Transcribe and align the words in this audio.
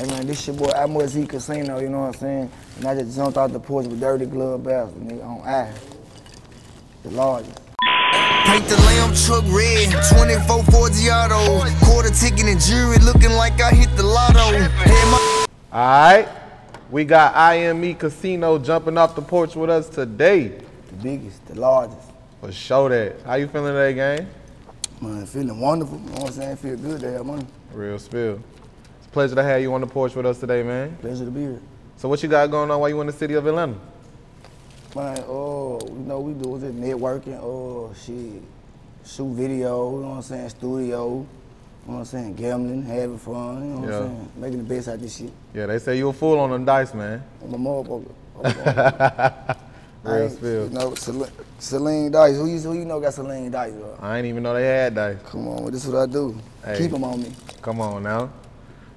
Hey 0.00 0.06
man, 0.06 0.26
this 0.26 0.46
your 0.46 0.56
boy 0.56 0.72
Amos 0.74 1.14
Casino, 1.28 1.78
you 1.78 1.90
know 1.90 2.00
what 2.00 2.06
I'm 2.06 2.14
saying? 2.14 2.50
And 2.76 2.86
I 2.86 2.94
just 2.94 3.14
jumped 3.14 3.36
out 3.36 3.52
the 3.52 3.60
porch 3.60 3.86
with 3.86 4.00
dirty 4.00 4.24
glove 4.24 4.64
bells, 4.64 4.94
nigga, 4.94 5.22
on 5.22 5.46
ass. 5.46 5.78
The 7.02 7.10
largest. 7.10 7.60
Paint 8.46 8.64
the 8.64 8.76
lamb 8.76 9.14
truck 9.14 9.44
red, 9.52 9.90
24 9.90 10.62
Forgiato. 10.72 11.80
Quarter 11.84 12.14
ticket 12.14 12.46
and 12.46 12.58
jury 12.58 12.96
looking 13.00 13.32
like 13.32 13.60
I 13.60 13.72
hit 13.72 13.94
the 13.94 14.02
lotto. 14.02 14.56
Hey, 14.56 15.10
my 15.10 15.46
All 15.70 15.80
right. 15.80 16.28
We 16.90 17.04
got 17.04 17.36
IME 17.36 17.94
Casino 17.96 18.58
jumping 18.58 18.96
off 18.96 19.14
the 19.14 19.20
porch 19.20 19.54
with 19.54 19.68
us 19.68 19.90
today. 19.90 20.48
The 20.88 20.94
biggest, 21.02 21.44
the 21.44 21.60
largest. 21.60 22.10
For 22.40 22.50
show 22.50 22.88
that. 22.88 23.20
How 23.26 23.34
you 23.34 23.48
feeling 23.48 23.74
today, 23.74 23.92
gang? 23.92 24.30
Man, 25.02 25.26
feeling 25.26 25.60
wonderful, 25.60 25.98
you 25.98 26.06
know 26.06 26.12
what 26.12 26.26
I'm 26.28 26.32
saying? 26.32 26.56
Feel 26.56 26.76
good 26.78 27.00
to 27.00 27.12
have 27.12 27.26
money. 27.26 27.46
Real 27.74 27.98
spill. 27.98 28.42
Pleasure 29.12 29.34
to 29.34 29.42
have 29.42 29.60
you 29.60 29.74
on 29.74 29.80
the 29.80 29.86
porch 29.88 30.14
with 30.14 30.24
us 30.24 30.38
today, 30.38 30.62
man. 30.62 30.96
Pleasure 31.00 31.24
to 31.24 31.30
be 31.30 31.40
here. 31.40 31.60
So 31.96 32.08
what 32.08 32.22
you 32.22 32.28
got 32.28 32.48
going 32.50 32.70
on 32.70 32.80
while 32.80 32.88
you 32.88 33.00
in 33.00 33.08
the 33.08 33.12
city 33.12 33.34
of 33.34 33.44
Atlanta? 33.46 33.74
Man, 34.94 35.24
oh, 35.26 35.80
you 35.84 35.98
know, 36.06 36.20
we 36.20 36.32
do 36.32 36.58
just 36.60 36.74
networking, 36.74 37.38
oh, 37.42 37.92
shit. 38.04 38.42
Shoot 39.04 39.32
video, 39.34 39.96
you 39.96 40.02
know 40.02 40.08
what 40.10 40.16
I'm 40.16 40.22
saying? 40.22 40.48
Studio, 40.50 41.08
you 41.08 41.16
know 41.16 41.26
what 41.84 41.94
I'm 41.96 42.04
saying? 42.04 42.34
Gambling, 42.34 42.82
having 42.84 43.18
fun, 43.18 43.62
you 43.62 43.74
know 43.74 43.80
what 43.80 43.88
Yeah. 43.88 43.98
I'm 43.98 44.02
saying? 44.06 44.32
Making 44.36 44.58
the 44.58 44.74
best 44.74 44.88
out 44.88 44.94
of 44.94 45.00
this 45.00 45.16
shit. 45.16 45.32
Yeah, 45.54 45.66
they 45.66 45.78
say 45.78 45.98
you 45.98 46.08
a 46.08 46.12
fool 46.12 46.38
on 46.38 46.50
them 46.50 46.64
dice, 46.64 46.94
man. 46.94 47.22
I'm 47.42 47.54
a 47.54 47.58
motherfucker. 47.58 48.12
I 48.44 49.56
Real 50.04 50.22
ain't-. 50.24 50.42
You 50.42 50.68
know, 50.70 50.94
Celine, 50.94 51.30
Celine 51.58 52.10
Dice. 52.10 52.36
Who 52.36 52.46
you, 52.46 52.58
who 52.60 52.72
you 52.74 52.84
know 52.84 53.00
got 53.00 53.12
Celine 53.12 53.50
Dice, 53.50 53.72
bro? 53.72 53.98
I 54.00 54.18
ain't 54.18 54.26
even 54.26 54.42
know 54.42 54.54
they 54.54 54.64
had 54.64 54.94
dice. 54.94 55.18
Come 55.26 55.48
on, 55.48 55.70
this 55.70 55.84
is 55.84 55.92
what 55.92 56.08
I 56.08 56.12
do. 56.12 56.38
Hey. 56.64 56.78
Keep 56.78 56.92
them 56.92 57.04
on 57.04 57.22
me. 57.22 57.32
Come 57.60 57.80
on 57.80 58.02
now. 58.02 58.30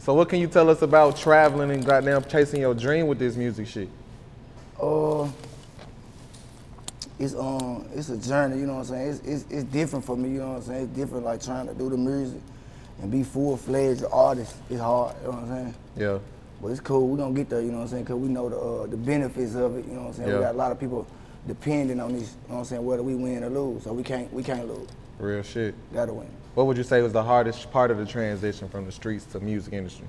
So 0.04 0.14
what 0.14 0.28
can 0.28 0.42
you 0.42 0.48
tell 0.48 0.70
us 0.70 0.82
about 0.82 1.16
traveling 1.16 1.72
and 1.72 1.86
goddamn 1.86 2.26
chasing 2.26 2.60
your 2.60 2.74
dream 2.74 3.08
with 3.08 3.20
this 3.20 3.38
music 3.38 3.68
shit? 3.68 3.88
Uh, 4.78 5.30
it's 7.18 7.34
um, 7.36 7.88
it's 7.96 8.10
a 8.10 8.18
journey. 8.18 8.60
You 8.60 8.66
know 8.66 8.74
what 8.74 8.80
I'm 8.80 8.86
saying? 8.88 9.10
It's, 9.12 9.20
it's 9.22 9.46
it's 9.50 9.64
different 9.64 10.04
for 10.04 10.18
me. 10.18 10.32
You 10.32 10.40
know 10.40 10.50
what 10.50 10.58
I'm 10.58 10.64
saying? 10.64 10.84
It's 10.84 10.94
different, 10.94 11.24
like 11.24 11.42
trying 11.42 11.68
to 11.68 11.74
do 11.74 11.90
the 11.90 11.96
music 11.96 12.42
and 13.02 13.10
be 13.10 13.24
full 13.24 13.56
fledged 13.56 14.04
artist. 14.12 14.58
It's 14.70 14.82
hard. 14.82 15.16
You 15.22 15.28
know 15.28 15.32
what 15.36 15.44
I'm 15.44 15.48
saying? 15.48 15.76
Yeah. 15.96 16.20
But 16.62 16.68
it's 16.68 16.82
cool. 16.82 17.08
We 17.08 17.18
gonna 17.18 17.34
get 17.34 17.50
there. 17.50 17.62
You 17.62 17.72
know 17.72 17.78
what 17.78 17.84
I'm 17.84 17.90
saying? 17.90 18.04
Cause 18.04 18.18
we 18.18 18.28
know 18.28 18.50
the 18.50 18.60
uh, 18.60 18.88
the 18.88 18.98
benefits 18.98 19.56
of 19.56 19.78
it. 19.78 19.86
You 19.86 19.94
know 19.94 20.02
what 20.02 20.08
I'm 20.08 20.14
saying? 20.16 20.28
Yeah. 20.28 20.36
We 20.36 20.42
got 20.42 20.56
a 20.56 20.58
lot 20.58 20.74
of 20.74 20.82
people 20.82 21.08
depending 21.48 22.02
on 22.02 22.12
this. 22.12 22.32
You 22.32 22.50
know 22.50 22.56
what 22.56 22.60
I'm 22.60 22.66
saying? 22.66 22.86
Whether 22.86 23.04
we 23.04 23.16
win 23.16 23.42
or 23.42 23.50
lose, 23.50 23.84
so 23.84 23.94
we 23.94 24.04
can't 24.04 24.32
we 24.34 24.44
can't 24.44 24.68
lose. 24.68 24.90
Real 25.18 25.44
shit. 25.44 25.76
Gotta 25.94 26.14
win. 26.14 26.28
What 26.56 26.68
would 26.68 26.78
you 26.78 26.84
say 26.84 27.02
was 27.02 27.14
the 27.14 27.24
hardest 27.24 27.72
part 27.72 27.90
of 27.90 27.98
the 27.98 28.06
transition 28.06 28.70
from 28.70 28.86
the 28.86 28.92
streets 28.92 29.26
to 29.28 29.40
music 29.40 29.74
industry? 29.74 30.08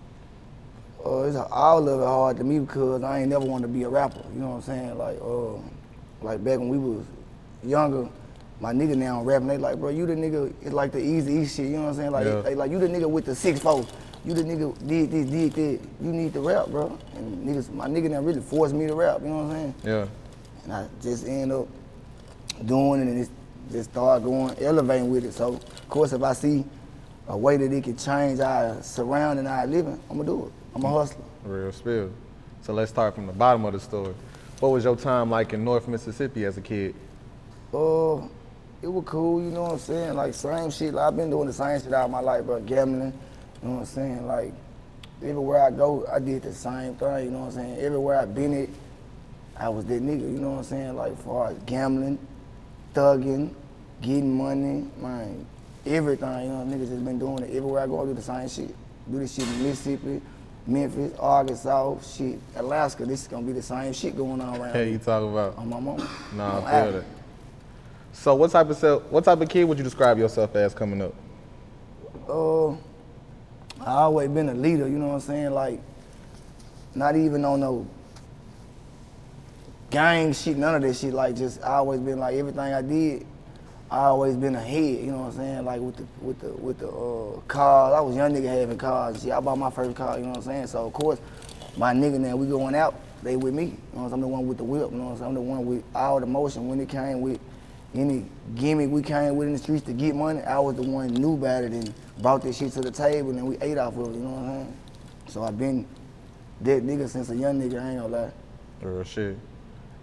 Uh, 1.04 1.22
it's 1.22 1.36
all 1.36 1.86
of 1.88 2.00
it 2.00 2.04
hard 2.04 2.36
to 2.38 2.44
me 2.44 2.58
because 2.58 3.02
I 3.02 3.20
ain't 3.20 3.28
never 3.30 3.44
wanted 3.44 3.66
to 3.68 3.72
be 3.72 3.82
a 3.84 3.88
rapper. 3.88 4.22
You 4.34 4.40
know 4.40 4.48
what 4.50 4.56
I'm 4.56 4.62
saying? 4.62 4.98
Like, 4.98 5.18
uh, 5.22 5.54
like 6.22 6.42
back 6.44 6.58
when 6.58 6.68
we 6.68 6.78
was 6.78 7.04
younger, 7.62 8.08
my 8.60 8.72
nigga 8.72 8.96
now 8.96 9.22
rapping. 9.22 9.48
They 9.48 9.58
like, 9.58 9.78
bro, 9.78 9.90
you 9.90 10.06
the 10.06 10.14
nigga. 10.14 10.52
It's 10.62 10.72
like 10.72 10.92
the 10.92 11.00
easy 11.00 11.34
E 11.34 11.46
shit. 11.46 11.66
You 11.66 11.72
know 11.76 11.82
what 11.84 11.88
I'm 11.90 11.94
saying? 11.96 12.10
Like, 12.10 12.26
Yeah. 12.26 12.40
they 12.40 12.54
like 12.54 12.70
you 12.70 12.78
the 12.78 12.88
nigga 12.88 13.08
with 13.08 13.24
the 13.26 13.34
six 13.34 13.60
four. 13.60 13.84
You 14.24 14.32
the 14.32 14.42
nigga 14.42 14.74
did 14.86 15.10
this, 15.10 15.26
did 15.28 15.52
that. 15.52 15.80
You 16.00 16.12
need 16.12 16.32
to 16.32 16.40
rap, 16.40 16.68
bro. 16.68 16.98
And 17.16 17.46
niggas, 17.46 17.70
my 17.74 17.86
nigga 17.86 18.10
now 18.10 18.20
really 18.20 18.40
forced 18.40 18.74
me 18.74 18.86
to 18.86 18.94
rap. 18.94 19.20
You 19.20 19.28
know 19.28 19.36
what 19.44 19.44
I'm 19.44 19.50
saying? 19.50 19.74
Yeah. 19.84 20.06
And 20.64 20.72
I 20.72 20.86
just 21.02 21.26
end 21.26 21.52
up 21.52 21.68
doing 22.64 23.00
it 23.02 23.08
and 23.08 23.18
it's 23.20 23.30
just 23.70 23.90
start 23.90 24.22
going, 24.22 24.56
elevating 24.58 25.10
with 25.10 25.24
it. 25.24 25.32
So, 25.32 25.54
of 25.54 25.88
course, 25.88 26.12
if 26.12 26.22
I 26.22 26.32
see 26.32 26.64
a 27.28 27.36
way 27.36 27.56
that 27.56 27.72
it 27.72 27.84
can 27.84 27.96
change 27.96 28.40
our 28.40 28.82
surrounding, 28.82 29.46
our 29.46 29.66
living, 29.66 30.00
I'm 30.10 30.18
gonna 30.18 30.28
do 30.28 30.46
it. 30.46 30.52
I'm 30.74 30.84
a 30.84 30.88
hustler. 30.88 31.24
Real 31.44 31.72
spill. 31.72 32.10
So 32.62 32.72
let's 32.72 32.90
start 32.90 33.14
from 33.14 33.26
the 33.26 33.32
bottom 33.32 33.64
of 33.64 33.72
the 33.72 33.80
story. 33.80 34.14
What 34.60 34.70
was 34.70 34.84
your 34.84 34.96
time 34.96 35.30
like 35.30 35.52
in 35.52 35.64
North 35.64 35.88
Mississippi 35.88 36.44
as 36.44 36.56
a 36.56 36.60
kid? 36.60 36.94
Uh, 37.72 38.16
it 38.82 38.88
was 38.88 39.04
cool, 39.06 39.42
you 39.42 39.50
know 39.50 39.62
what 39.62 39.72
I'm 39.72 39.78
saying? 39.78 40.14
Like 40.14 40.34
same 40.34 40.70
shit. 40.70 40.94
Like, 40.94 41.08
I've 41.08 41.16
been 41.16 41.30
doing 41.30 41.46
the 41.46 41.52
same 41.52 41.80
shit 41.80 41.92
all 41.92 42.08
my 42.08 42.20
life, 42.20 42.44
bro. 42.44 42.60
Gambling, 42.60 43.12
you 43.62 43.68
know 43.68 43.74
what 43.74 43.80
I'm 43.80 43.86
saying? 43.86 44.26
Like 44.26 44.52
everywhere 45.22 45.62
I 45.62 45.70
go, 45.70 46.06
I 46.12 46.18
did 46.18 46.42
the 46.42 46.52
same 46.52 46.94
thing, 46.96 47.24
you 47.24 47.30
know 47.30 47.40
what 47.40 47.46
I'm 47.46 47.52
saying? 47.52 47.78
Everywhere 47.78 48.18
I've 48.18 48.34
been 48.34 48.62
at, 48.62 48.68
I 49.58 49.68
was 49.68 49.84
that 49.86 50.02
nigga, 50.02 50.20
you 50.20 50.38
know 50.38 50.52
what 50.52 50.58
I'm 50.58 50.64
saying? 50.64 50.96
Like 50.96 51.18
far 51.22 51.50
as 51.50 51.58
gambling, 51.66 52.18
thugging, 52.94 53.52
getting 54.00 54.36
money, 54.36 54.88
man, 55.00 55.46
everything, 55.84 56.44
you 56.44 56.48
know, 56.50 56.64
niggas 56.64 56.90
has 56.90 57.00
been 57.00 57.18
doing 57.18 57.42
it. 57.42 57.50
Everywhere 57.50 57.82
I 57.82 57.86
go, 57.86 58.02
I 58.02 58.06
do 58.06 58.14
the 58.14 58.22
same 58.22 58.48
shit. 58.48 58.74
Do 59.10 59.18
this 59.18 59.34
shit 59.34 59.46
in 59.46 59.62
Mississippi, 59.62 60.22
Memphis, 60.66 61.12
Arkansas, 61.18 62.00
shit, 62.00 62.38
Alaska. 62.56 63.04
This 63.04 63.22
is 63.22 63.28
gonna 63.28 63.46
be 63.46 63.52
the 63.52 63.62
same 63.62 63.92
shit 63.92 64.16
going 64.16 64.40
on 64.40 64.60
around 64.60 64.72
Hey, 64.72 64.92
you 64.92 64.98
talking 64.98 65.30
about? 65.30 65.58
On 65.58 65.68
my 65.68 65.80
mama. 65.80 66.08
Nah, 66.34 66.64
I 66.64 66.82
feel 66.82 66.92
that. 66.92 67.04
So 68.12 68.34
what 68.34 68.50
type 68.52 68.70
of 68.70 68.76
self, 68.76 69.02
what 69.10 69.24
type 69.24 69.40
of 69.40 69.48
kid 69.48 69.64
would 69.64 69.76
you 69.76 69.84
describe 69.84 70.18
yourself 70.18 70.54
as 70.56 70.72
coming 70.72 71.02
up? 71.02 71.14
uh, 72.28 72.70
I 73.80 74.02
always 74.02 74.28
been 74.28 74.48
a 74.48 74.54
leader, 74.54 74.88
you 74.88 74.98
know 74.98 75.08
what 75.08 75.14
I'm 75.14 75.20
saying? 75.20 75.50
Like, 75.50 75.80
not 76.94 77.16
even 77.16 77.44
on 77.44 77.60
no 77.60 77.86
gang 79.94 80.32
shit, 80.32 80.56
none 80.56 80.74
of 80.74 80.82
that 80.82 80.94
shit. 80.94 81.14
Like, 81.14 81.36
just 81.36 81.62
I 81.62 81.74
always 81.74 82.00
been 82.00 82.18
like 82.18 82.34
everything 82.34 82.74
I 82.74 82.82
did. 82.82 83.26
I 83.90 84.06
always 84.06 84.34
been 84.34 84.56
ahead, 84.56 85.04
you 85.04 85.12
know 85.12 85.18
what 85.18 85.26
I'm 85.26 85.36
saying? 85.36 85.64
Like 85.64 85.80
with 85.80 85.96
the 85.96 86.06
with 86.20 86.40
the 86.40 86.48
with 86.54 86.78
the 86.80 86.88
uh, 86.88 87.40
cars. 87.46 87.94
I 87.94 88.00
was 88.00 88.16
young 88.16 88.32
nigga 88.32 88.48
having 88.48 88.76
cars. 88.76 89.22
Shit, 89.22 89.30
I 89.30 89.38
bought 89.38 89.56
my 89.56 89.70
first 89.70 89.94
car, 89.94 90.18
you 90.18 90.24
know 90.24 90.30
what 90.30 90.38
I'm 90.38 90.42
saying? 90.42 90.66
So 90.66 90.86
of 90.86 90.92
course, 90.92 91.20
my 91.76 91.94
nigga 91.94 92.18
now 92.18 92.34
we 92.34 92.48
going 92.48 92.74
out, 92.74 92.98
they 93.22 93.36
with 93.36 93.54
me. 93.54 93.66
You 93.66 93.78
know 93.94 94.06
I'm? 94.06 94.20
The 94.20 94.26
one 94.26 94.48
with 94.48 94.56
the 94.56 94.64
whip, 94.64 94.90
you 94.90 94.98
know 94.98 95.10
I'm? 95.10 95.22
I'm 95.22 95.34
the 95.34 95.40
one 95.40 95.64
with 95.64 95.84
all 95.94 96.18
the 96.18 96.26
motion 96.26 96.66
when 96.66 96.80
it 96.80 96.88
came 96.88 97.20
with 97.20 97.38
any 97.94 98.26
gimmick 98.56 98.90
we 98.90 99.00
came 99.00 99.36
with 99.36 99.46
in 99.46 99.52
the 99.52 99.60
streets 99.60 99.84
to 99.86 99.92
get 99.92 100.16
money, 100.16 100.42
I 100.42 100.58
was 100.58 100.74
the 100.74 100.82
one 100.82 101.08
knew 101.14 101.34
about 101.34 101.62
it 101.62 101.70
and 101.70 101.94
brought 102.18 102.42
this 102.42 102.58
shit 102.58 102.72
to 102.72 102.80
the 102.80 102.90
table 102.90 103.30
and 103.30 103.46
we 103.46 103.56
ate 103.58 103.78
off 103.78 103.96
of 103.96 104.08
it, 104.08 104.16
you 104.16 104.24
know 104.24 104.30
what 104.30 104.42
I'm 104.42 104.48
saying? 104.48 104.76
So 105.28 105.44
I've 105.44 105.56
been 105.56 105.86
that 106.62 106.82
nigga 106.82 107.08
since 107.08 107.30
a 107.30 107.36
young 107.36 107.60
nigga, 107.60 107.80
I 107.80 107.90
ain't 107.90 108.00
gonna 108.00 108.08
lie. 108.08 108.32
Real 108.82 109.04
shit. 109.04 109.38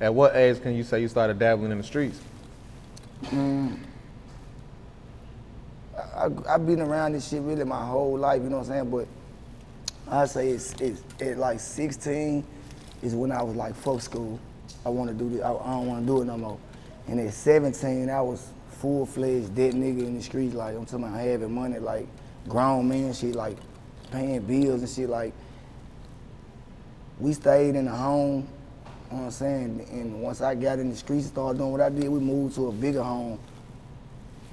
At 0.02 0.14
what 0.16 0.36
age 0.36 0.62
can 0.62 0.76
you 0.76 0.84
say 0.84 1.00
you 1.00 1.08
started 1.08 1.38
dabbling 1.38 1.72
in 1.72 1.78
the 1.78 1.84
streets? 1.84 2.20
Mm, 3.26 3.78
I've 6.50 6.66
been 6.66 6.82
around 6.82 7.14
this 7.14 7.30
shit 7.30 7.44
really 7.44 7.64
my 7.64 7.86
whole 7.86 8.18
life, 8.18 8.42
you 8.42 8.50
know 8.50 8.58
what 8.58 8.68
I'm 8.68 8.72
saying? 8.72 8.90
But 8.90 9.08
I 10.10 10.26
say 10.26 10.50
it's, 10.50 10.74
it's 10.82 11.04
at 11.22 11.38
like 11.38 11.60
16 11.60 12.44
is 13.04 13.14
when 13.14 13.32
I 13.32 13.44
was 13.44 13.56
like, 13.56 13.76
fuck 13.76 14.02
school. 14.02 14.40
I 14.84 14.90
want 14.90 15.12
to 15.12 15.16
do 15.16 15.30
this. 15.30 15.44
I, 15.44 15.54
I 15.54 15.72
don't 15.72 15.86
want 15.86 16.02
to 16.02 16.08
do 16.08 16.22
it 16.24 16.26
no 16.26 16.38
more. 16.38 16.58
And 17.08 17.20
at 17.20 17.32
17, 17.32 18.10
I 18.10 18.22
was 18.22 18.50
full 18.80 19.06
fledged 19.06 19.54
dead 19.56 19.76
nigga 19.76 20.00
in 20.00 20.16
the 20.16 20.24
streets. 20.24 20.56
Like 20.56 20.76
I'm 20.76 20.86
talking 20.86 21.06
about 21.06 21.20
having 21.20 21.54
money, 21.54 21.78
like 21.78 22.08
grown 22.48 22.88
man 22.88 23.14
shit, 23.14 23.36
like 23.36 23.58
paying 24.12 24.42
bills 24.42 24.82
and 24.82 24.90
shit. 24.90 25.10
Like 25.10 25.34
we 27.20 27.34
stayed 27.34 27.76
in 27.76 27.86
the 27.86 27.92
home. 27.92 28.48
You 29.12 29.18
know 29.18 29.24
what 29.24 29.26
I'm 29.26 29.32
saying? 29.32 29.88
And 29.92 30.22
once 30.22 30.40
I 30.40 30.56
got 30.56 30.80
in 30.80 30.90
the 30.90 30.96
streets 30.96 31.26
and 31.26 31.34
started 31.34 31.58
doing 31.58 31.72
what 31.74 31.82
I 31.82 31.90
did, 31.90 32.08
we 32.08 32.20
moved 32.20 32.56
to 32.56 32.68
a 32.68 32.72
bigger 32.72 33.04
home. 33.04 33.38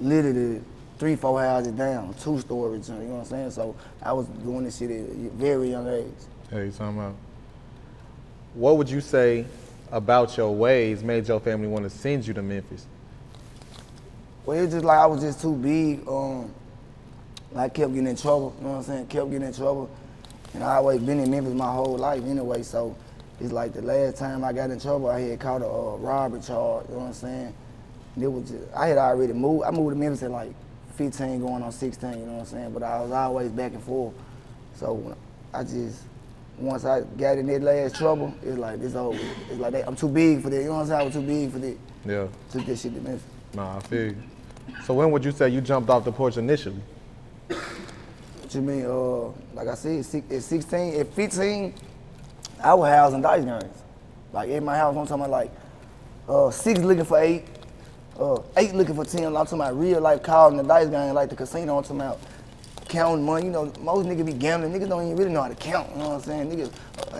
Literally 0.01 0.61
three, 0.99 1.15
four 1.15 1.41
houses 1.41 1.73
down, 1.73 2.13
two 2.15 2.41
stories, 2.41 2.89
you 2.89 2.95
know 2.97 3.05
what 3.05 3.21
I'm 3.21 3.25
saying? 3.25 3.51
So 3.53 3.77
I 4.03 4.13
was 4.13 4.27
doing 4.27 4.65
this 4.65 4.79
shit 4.79 4.91
at 4.91 4.97
a 4.97 5.31
very 5.37 5.71
young 5.71 5.87
age. 5.87 6.07
Hey, 6.51 6.67
you 6.67 6.73
talking 6.73 6.99
about? 6.99 7.15
What 8.55 8.79
would 8.79 8.91
you 8.91 9.01
say 9.01 9.45
about 9.93 10.37
your 10.37 10.53
ways 10.53 11.05
made 11.05 11.29
your 11.29 11.39
family 11.39 11.69
want 11.69 11.85
to 11.85 11.91
send 11.91 12.27
you 12.27 12.35
to 12.35 12.43
Memphis? 12.43 12.85
Well, 14.45 14.59
it's 14.59 14.73
just 14.73 14.85
like 14.85 14.99
I 14.99 15.07
was 15.07 15.21
just 15.21 15.41
too 15.41 15.55
big. 15.55 16.07
Um, 16.09 16.53
I 17.55 17.69
kept 17.69 17.93
getting 17.93 18.09
in 18.09 18.17
trouble. 18.17 18.57
You 18.59 18.65
know 18.65 18.71
what 18.73 18.79
I'm 18.79 18.85
saying? 18.85 19.07
Kept 19.07 19.31
getting 19.31 19.47
in 19.47 19.55
trouble, 19.55 19.89
and 20.55 20.65
I 20.65 20.77
always 20.77 21.01
been 21.01 21.21
in 21.21 21.31
Memphis 21.31 21.55
my 21.55 21.71
whole 21.71 21.97
life 21.97 22.25
anyway. 22.25 22.65
So 22.65 22.97
it's 23.41 23.53
like 23.53 23.73
the 23.73 23.83
last 23.83 24.17
time 24.17 24.45
I 24.45 24.53
got 24.53 24.71
in 24.71 24.81
trouble, 24.81 25.09
I 25.09 25.21
had 25.21 25.41
caught 25.41 25.63
a 25.63 25.67
uh, 25.67 25.97
robbery 25.99 26.41
charge. 26.41 26.87
You 26.89 26.95
know 26.95 27.01
what 27.01 27.07
I'm 27.07 27.13
saying? 27.13 27.55
And 28.15 28.25
it 28.25 28.27
was 28.27 28.51
just, 28.51 28.65
I 28.75 28.89
had 28.89 28.99
already 28.99 29.33
moved. 29.33 29.65
I 29.65 29.71
moved 29.71 29.95
to 29.95 29.97
Memphis 29.97 30.25
at 30.25 30.31
like 30.31 30.53
15 30.97 31.41
going 31.41 31.63
on 31.63 31.71
16, 31.71 32.11
you 32.11 32.17
know 32.27 32.33
what 32.33 32.41
I'm 32.41 32.47
saying? 32.47 32.73
But 32.73 32.83
I 32.83 33.01
was 33.01 33.13
always 33.13 33.51
back 33.51 33.73
and 33.73 33.83
forth. 33.83 34.15
So 34.75 35.17
I 35.55 35.63
just, 35.63 36.03
once 36.59 36.85
I 36.85 37.03
got 37.03 37.39
in 37.39 37.47
that 37.47 37.63
last 37.63 37.95
trouble, 37.95 38.35
it's 38.43 38.59
like, 38.59 38.81
this 38.81 38.97
over. 38.97 39.19
It's 39.49 39.61
like, 39.61 39.73
that, 39.73 39.87
I'm 39.87 39.95
too 39.95 40.09
big 40.09 40.43
for 40.43 40.51
that, 40.51 40.57
you 40.57 40.65
know 40.65 40.75
what 40.75 40.81
I'm 40.81 40.87
saying? 40.89 41.01
I 41.01 41.05
was 41.05 41.15
too 41.15 41.23
big 41.23 41.53
for 41.53 41.59
that. 41.61 41.77
Yeah. 42.05 42.27
Took 42.51 42.67
that 42.67 42.79
shit 42.79 42.95
to 42.95 43.01
Memphis. 43.01 43.23
Nah, 43.55 43.77
I 43.77 43.81
feel 43.81 44.07
you. 44.07 44.17
So 44.85 44.95
when 44.95 45.11
would 45.13 45.25
you 45.25 45.31
say 45.31 45.49
you 45.49 45.61
jumped 45.61 45.89
off 45.89 46.05
the 46.05 46.13
porch 46.13 46.37
initially? 46.37 46.81
What 47.49 48.55
you 48.55 48.61
mean? 48.61 48.87
Uh, 48.87 49.29
like 49.55 49.69
I 49.69 49.75
said, 49.75 50.01
at 50.01 50.43
16, 50.43 51.01
at 51.01 51.15
15, 51.15 51.75
I 52.63 52.75
was 52.75 52.89
housing 52.89 53.23
dice 53.23 53.45
games. 53.45 53.83
Like 54.33 54.51
in 54.51 54.65
my 54.65 54.77
house, 54.77 54.97
I'm 54.97 55.07
talking 55.07 55.25
about 55.25 55.31
like 55.31 55.51
uh, 56.29 56.51
six 56.51 56.81
looking 56.81 57.05
for 57.05 57.19
eight, 57.19 57.45
uh, 58.19 58.41
eight 58.57 58.75
looking 58.75 58.95
for 58.95 59.05
ten. 59.05 59.25
I'm 59.25 59.33
talking 59.33 59.61
about 59.61 59.79
real 59.79 60.01
life 60.01 60.23
calling 60.23 60.57
the 60.57 60.63
dice 60.63 60.89
game, 60.89 61.15
like 61.15 61.31
the 61.31 61.37
casino. 61.37 61.79
I'm 61.79 61.83
talking 61.83 62.01
about 62.01 62.21
counting 62.89 63.25
money. 63.25 63.47
You 63.47 63.53
know, 63.53 63.73
most 63.81 64.07
niggas 64.07 64.27
be 64.27 64.33
gambling. 64.33 64.73
Niggas 64.73 64.89
don't 64.89 65.05
even 65.05 65.17
really 65.17 65.33
know 65.33 65.43
how 65.43 65.49
to 65.49 65.55
count. 65.55 65.91
You 65.93 65.99
know 65.99 66.09
what 66.11 66.15
I'm 66.17 66.23
saying? 66.23 66.51
Niggas, 66.51 66.73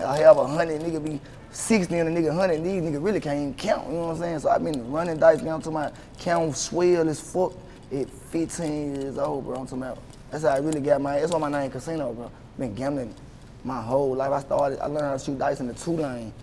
I 0.03 0.17
have 0.17 0.37
a 0.37 0.45
hundred. 0.45 0.81
Nigga 0.81 1.03
be 1.03 1.19
sixty 1.51 1.97
and 1.97 2.15
a 2.15 2.21
nigga 2.21 2.33
hundred. 2.33 2.63
These 2.63 2.83
niggas 2.83 3.03
really 3.03 3.21
can't 3.21 3.37
even 3.39 3.53
count. 3.55 3.87
You 3.87 3.93
know 3.93 4.07
what 4.07 4.15
I'm 4.15 4.17
saying? 4.17 4.39
So 4.39 4.49
I've 4.49 4.63
been 4.63 4.91
running 4.91 5.17
dice 5.17 5.37
games. 5.39 5.49
I'm 5.51 5.61
talking 5.61 5.77
about 5.77 5.93
counting 6.19 6.53
swell 6.53 7.07
as 7.07 7.19
fuck 7.19 7.53
at 7.91 8.09
15 8.09 8.95
years 8.95 9.17
old, 9.17 9.45
bro. 9.45 9.55
I'm 9.55 9.65
talking 9.65 9.83
about. 9.83 9.97
That's 10.29 10.43
how 10.43 10.49
I 10.49 10.57
really 10.57 10.81
got 10.81 11.01
my. 11.01 11.19
That's 11.19 11.31
why 11.31 11.39
my 11.39 11.49
name 11.49 11.71
Casino, 11.71 12.13
bro. 12.13 12.29
Been 12.59 12.75
gambling 12.75 13.15
my 13.63 13.81
whole 13.81 14.15
life. 14.15 14.31
I 14.31 14.39
started. 14.41 14.79
I 14.79 14.87
learned 14.87 15.05
how 15.05 15.13
to 15.13 15.19
shoot 15.19 15.37
dice 15.37 15.59
in 15.59 15.67
the 15.67 15.73
two 15.73 15.91
lane. 15.91 16.33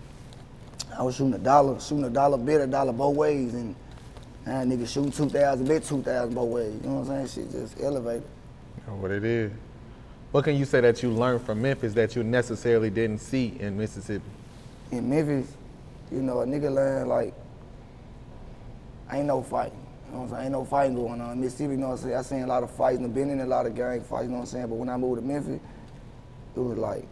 I 0.97 1.03
was 1.03 1.15
shooting 1.15 1.33
a 1.33 1.39
dollar, 1.39 1.79
shooting 1.79 2.05
a 2.05 2.09
dollar 2.09 2.37
bet, 2.37 2.61
a 2.61 2.67
dollar 2.67 2.93
both 2.93 3.15
ways, 3.15 3.53
and 3.53 3.75
now 4.45 4.63
niggas 4.63 4.87
shooting 4.87 5.11
two 5.11 5.29
thousand, 5.29 5.67
bet 5.67 5.83
two 5.83 6.01
thousand 6.01 6.33
both 6.33 6.49
ways. 6.49 6.73
You 6.81 6.89
know 6.89 6.95
what 6.99 7.11
I'm 7.11 7.27
saying? 7.27 7.49
Shit 7.49 7.51
just 7.51 7.81
elevated. 7.81 8.23
Know 8.87 8.95
what 8.95 9.11
it 9.11 9.23
is. 9.23 9.51
What 10.31 10.43
can 10.43 10.55
you 10.55 10.65
say 10.65 10.81
that 10.81 11.01
you 11.03 11.09
learned 11.09 11.41
from 11.41 11.61
Memphis 11.61 11.93
that 11.93 12.15
you 12.15 12.23
necessarily 12.23 12.89
didn't 12.89 13.19
see 13.19 13.57
in 13.59 13.77
Mississippi? 13.77 14.25
In 14.91 15.09
Memphis, 15.09 15.51
you 16.11 16.21
know, 16.21 16.41
a 16.41 16.45
nigga 16.45 16.73
learned 16.73 17.09
like 17.09 17.33
ain't 19.11 19.25
no 19.25 19.41
fighting. 19.41 19.79
You 20.07 20.13
know 20.13 20.19
what 20.19 20.23
I'm 20.23 20.29
saying? 20.29 20.43
Ain't 20.43 20.51
no 20.51 20.65
fighting 20.65 20.95
going 20.95 21.21
on. 21.21 21.31
In 21.33 21.41
Mississippi, 21.41 21.71
you 21.71 21.77
know 21.77 21.89
what 21.89 21.99
I'm 21.99 22.03
saying? 22.03 22.15
I 22.15 22.21
seen 22.21 22.41
a 22.43 22.47
lot 22.47 22.63
of 22.63 22.71
fighting, 22.71 23.05
I've 23.05 23.13
been 23.13 23.29
in 23.29 23.41
a 23.41 23.45
lot 23.45 23.65
of 23.65 23.75
gang 23.75 24.01
fights, 24.01 24.23
you 24.23 24.29
know 24.29 24.35
what 24.35 24.41
I'm 24.41 24.45
saying? 24.47 24.67
But 24.67 24.75
when 24.75 24.89
I 24.89 24.97
moved 24.97 25.21
to 25.21 25.27
Memphis, 25.27 25.59
it 26.57 26.61
was 26.63 26.77
like 26.77 27.05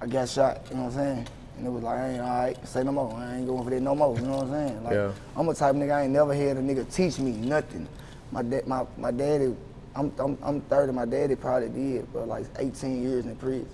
I 0.00 0.06
got 0.06 0.28
shot, 0.28 0.62
you 0.70 0.76
know 0.76 0.84
what 0.84 0.92
I'm 0.94 0.98
saying? 0.98 1.28
And 1.58 1.66
it 1.66 1.70
was 1.70 1.82
like, 1.82 1.98
I 1.98 2.08
ain't 2.10 2.20
all 2.20 2.28
right, 2.28 2.66
say 2.66 2.82
no 2.82 2.92
more. 2.92 3.14
I 3.14 3.36
ain't 3.36 3.46
going 3.46 3.62
for 3.64 3.70
that 3.70 3.80
no 3.80 3.94
more, 3.94 4.16
you 4.16 4.22
know 4.26 4.38
what 4.38 4.46
I'm 4.46 4.50
saying? 4.68 4.84
Like, 4.84 4.94
Yeah. 4.94 5.12
I'm 5.36 5.48
a 5.48 5.54
type 5.54 5.74
of 5.74 5.76
nigga, 5.80 5.94
I 5.94 6.02
ain't 6.02 6.12
never 6.12 6.34
had 6.34 6.56
a 6.56 6.60
nigga 6.60 6.92
teach 6.92 7.18
me 7.18 7.32
nothing. 7.32 7.86
My 8.32 8.42
dad, 8.42 8.66
my, 8.66 8.84
my 8.98 9.10
daddy, 9.10 9.54
I'm, 9.94 10.12
I'm, 10.18 10.38
I'm 10.42 10.60
30, 10.62 10.92
my 10.92 11.04
daddy 11.04 11.36
probably 11.36 11.68
did, 11.68 12.12
but 12.12 12.26
like 12.26 12.46
18 12.58 13.02
years 13.02 13.26
in 13.26 13.36
prison. 13.36 13.68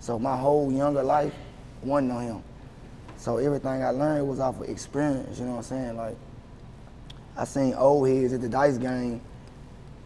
So 0.00 0.18
my 0.18 0.36
whole 0.36 0.70
younger 0.72 1.02
life 1.02 1.34
wasn't 1.82 2.12
on 2.12 2.22
him. 2.22 2.42
So 3.16 3.38
everything 3.38 3.82
I 3.82 3.90
learned 3.90 4.28
was 4.28 4.40
off 4.40 4.60
of 4.60 4.68
experience, 4.68 5.38
you 5.38 5.46
know 5.46 5.52
what 5.52 5.58
I'm 5.58 5.62
saying? 5.64 5.96
Like, 5.96 6.16
I 7.36 7.44
seen 7.44 7.74
old 7.74 8.08
heads 8.08 8.32
at 8.34 8.40
the 8.40 8.48
dice 8.48 8.78
game 8.78 9.20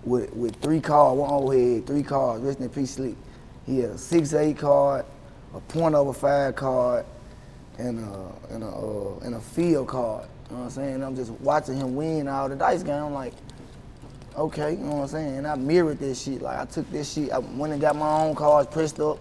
with, 0.04 0.32
with 0.34 0.56
three 0.56 0.80
cards, 0.80 1.18
one 1.18 1.30
old 1.30 1.54
head, 1.54 1.86
three 1.86 2.02
cards, 2.02 2.42
rest 2.44 2.60
in 2.60 2.68
peace, 2.68 2.92
sleep. 2.92 3.16
He 3.66 3.80
had 3.80 3.90
a 3.90 3.98
six 3.98 4.32
eight 4.32 4.58
card, 4.58 5.04
a 5.54 5.60
point 5.60 5.94
over 5.94 6.12
five 6.12 6.54
card, 6.54 7.04
and 7.78 7.98
a 7.98 8.32
and 8.50 8.62
a 8.62 8.68
uh, 8.68 9.18
and 9.24 9.34
a 9.34 9.40
field 9.40 9.88
card. 9.88 10.28
You 10.48 10.56
know 10.56 10.62
what 10.62 10.64
I'm 10.66 10.70
saying? 10.70 11.02
I'm 11.02 11.16
just 11.16 11.32
watching 11.32 11.76
him 11.76 11.96
win 11.96 12.28
all 12.28 12.48
the 12.48 12.54
dice 12.54 12.84
game. 12.84 13.02
I'm 13.02 13.12
like, 13.12 13.34
okay, 14.36 14.72
you 14.72 14.78
know 14.78 14.92
what 14.92 15.02
I'm 15.02 15.08
saying? 15.08 15.38
And 15.38 15.46
I 15.46 15.56
mirrored 15.56 15.98
this 15.98 16.22
shit. 16.22 16.42
Like 16.42 16.58
I 16.58 16.64
took 16.64 16.88
this 16.92 17.12
shit, 17.12 17.32
I 17.32 17.38
went 17.38 17.72
and 17.72 17.82
got 17.82 17.96
my 17.96 18.22
own 18.22 18.36
cards 18.36 18.68
pressed 18.72 19.00
up, 19.00 19.18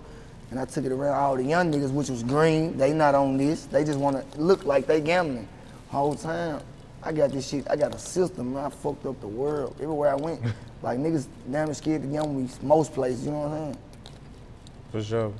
and 0.52 0.60
I 0.60 0.66
took 0.66 0.86
it 0.86 0.92
around 0.92 1.16
all 1.16 1.36
the 1.36 1.44
young 1.44 1.72
niggas, 1.72 1.92
which 1.92 2.10
was 2.10 2.22
green. 2.22 2.78
They 2.78 2.94
not 2.94 3.16
on 3.16 3.38
this. 3.38 3.66
They 3.66 3.84
just 3.84 3.98
wanna 3.98 4.24
look 4.38 4.64
like 4.64 4.86
they 4.86 5.02
gambling. 5.02 5.48
Whole 5.90 6.16
time. 6.16 6.62
I 7.02 7.12
got 7.12 7.32
this 7.32 7.48
shit, 7.48 7.70
I 7.70 7.76
got 7.76 7.94
a 7.94 8.00
system, 8.00 8.54
man. 8.54 8.66
I 8.66 8.70
fucked 8.70 9.06
up 9.06 9.22
the 9.22 9.28
world. 9.28 9.76
Everywhere 9.80 10.10
I 10.10 10.16
went, 10.16 10.42
like 10.82 10.98
niggas 10.98 11.28
damn 11.52 11.72
scared 11.74 12.02
to 12.02 12.08
gamble 12.08 12.34
me 12.34 12.50
most 12.64 12.94
places, 12.94 13.26
you 13.26 13.32
know 13.32 13.42
what 13.42 13.52
I'm 13.52 13.74
saying? 13.74 13.78
For 14.96 15.04
sure. 15.04 15.34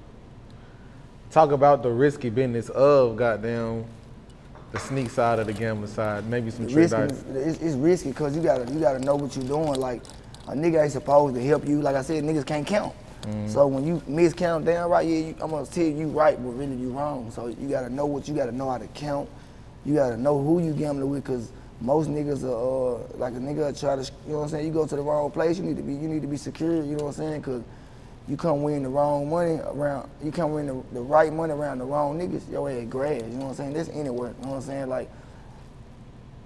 Talk 1.32 1.54
about 1.54 1.82
the 1.82 1.90
risky 1.90 2.30
business 2.30 2.68
of 2.68 3.16
goddamn 3.16 3.86
the 4.74 4.80
sneak 4.80 5.10
side 5.10 5.40
of 5.40 5.48
the 5.48 5.54
gambling 5.54 5.90
side. 5.90 6.28
Maybe 6.28 6.52
some 6.52 6.68
trick 6.68 6.92
risky, 6.92 6.98
dice. 6.98 7.24
it's, 7.30 7.62
it's 7.62 7.76
risky 7.76 8.10
because 8.10 8.36
you 8.36 8.44
gotta 8.44 8.70
you 8.74 8.82
gotta 8.82 9.00
know 9.00 9.16
what 9.16 9.34
you're 9.34 9.46
doing. 9.46 9.80
Like 9.80 10.02
a 10.50 10.52
nigga 10.52 10.84
ain't 10.84 10.92
supposed 10.92 11.36
to 11.36 11.42
help 11.42 11.66
you. 11.66 11.82
Like 11.82 11.96
I 11.96 12.02
said, 12.02 12.26
niggas 12.26 12.46
can't 12.46 12.68
count. 12.68 12.94
So 13.48 13.66
when 13.68 13.88
you 13.88 14.02
miscount 14.10 14.66
down 14.66 14.90
right, 14.90 15.08
yeah, 15.08 15.28
you, 15.28 15.36
I'm 15.40 15.52
gonna 15.52 15.66
tell 15.66 15.86
you 15.86 16.10
right, 16.10 16.36
but 16.36 16.50
really 16.50 16.76
you 16.76 16.90
wrong. 16.90 17.32
So 17.32 17.48
you 17.48 17.70
gotta 17.70 17.90
know 17.90 18.06
what 18.06 18.28
you 18.28 18.36
gotta 18.36 18.52
know 18.52 18.70
how 18.70 18.78
to 18.78 18.88
count. 18.88 19.30
You 19.86 19.94
gotta 19.96 20.18
know 20.18 20.38
who 20.38 20.62
you 20.62 20.74
gambling 20.74 21.10
with, 21.10 21.24
cause 21.24 21.54
most 21.80 22.10
niggas 22.10 22.44
are 22.44 22.98
uh, 22.98 23.18
like 23.18 23.34
a 23.36 23.38
nigga 23.38 23.80
try 23.80 23.96
to, 23.96 24.04
you 24.04 24.34
know 24.34 24.40
what 24.40 24.44
I'm 24.44 24.50
saying. 24.50 24.68
You 24.68 24.74
go 24.74 24.86
to 24.86 24.96
the 24.98 25.02
wrong 25.02 25.32
place, 25.32 25.58
you 25.58 25.64
need 25.64 25.78
to 25.78 25.84
be 25.84 25.94
you 25.94 26.10
need 26.10 26.24
to 26.24 26.28
be 26.28 26.36
secure. 26.36 26.84
You 26.84 26.98
know 26.98 27.06
what 27.06 27.18
I'm 27.18 27.32
saying, 27.32 27.42
cause 27.42 27.64
you 28.28 28.38
come 28.38 28.64
win 28.64 28.84
the 28.84 28.90
wrong 28.90 29.30
money 29.30 29.60
around, 29.64 30.10
you 30.24 30.32
come 30.32 30.54
win 30.54 30.68
the, 30.68 30.84
the 30.94 31.02
right 31.02 31.32
money 31.32 31.54
around 31.54 31.78
the 31.78 31.86
wrong 31.86 32.18
niggas, 32.20 32.50
your 32.52 32.70
ass 32.70 32.86
grass. 32.90 33.22
You 33.22 33.28
know 33.30 33.46
what 33.46 33.50
I'm 33.52 33.56
saying? 33.56 33.74
That's 33.74 33.90
anywhere. 33.90 34.34
You 34.40 34.46
know 34.46 34.52
what 34.54 34.56
I'm 34.58 34.62
saying? 34.62 34.90
Like 34.90 35.10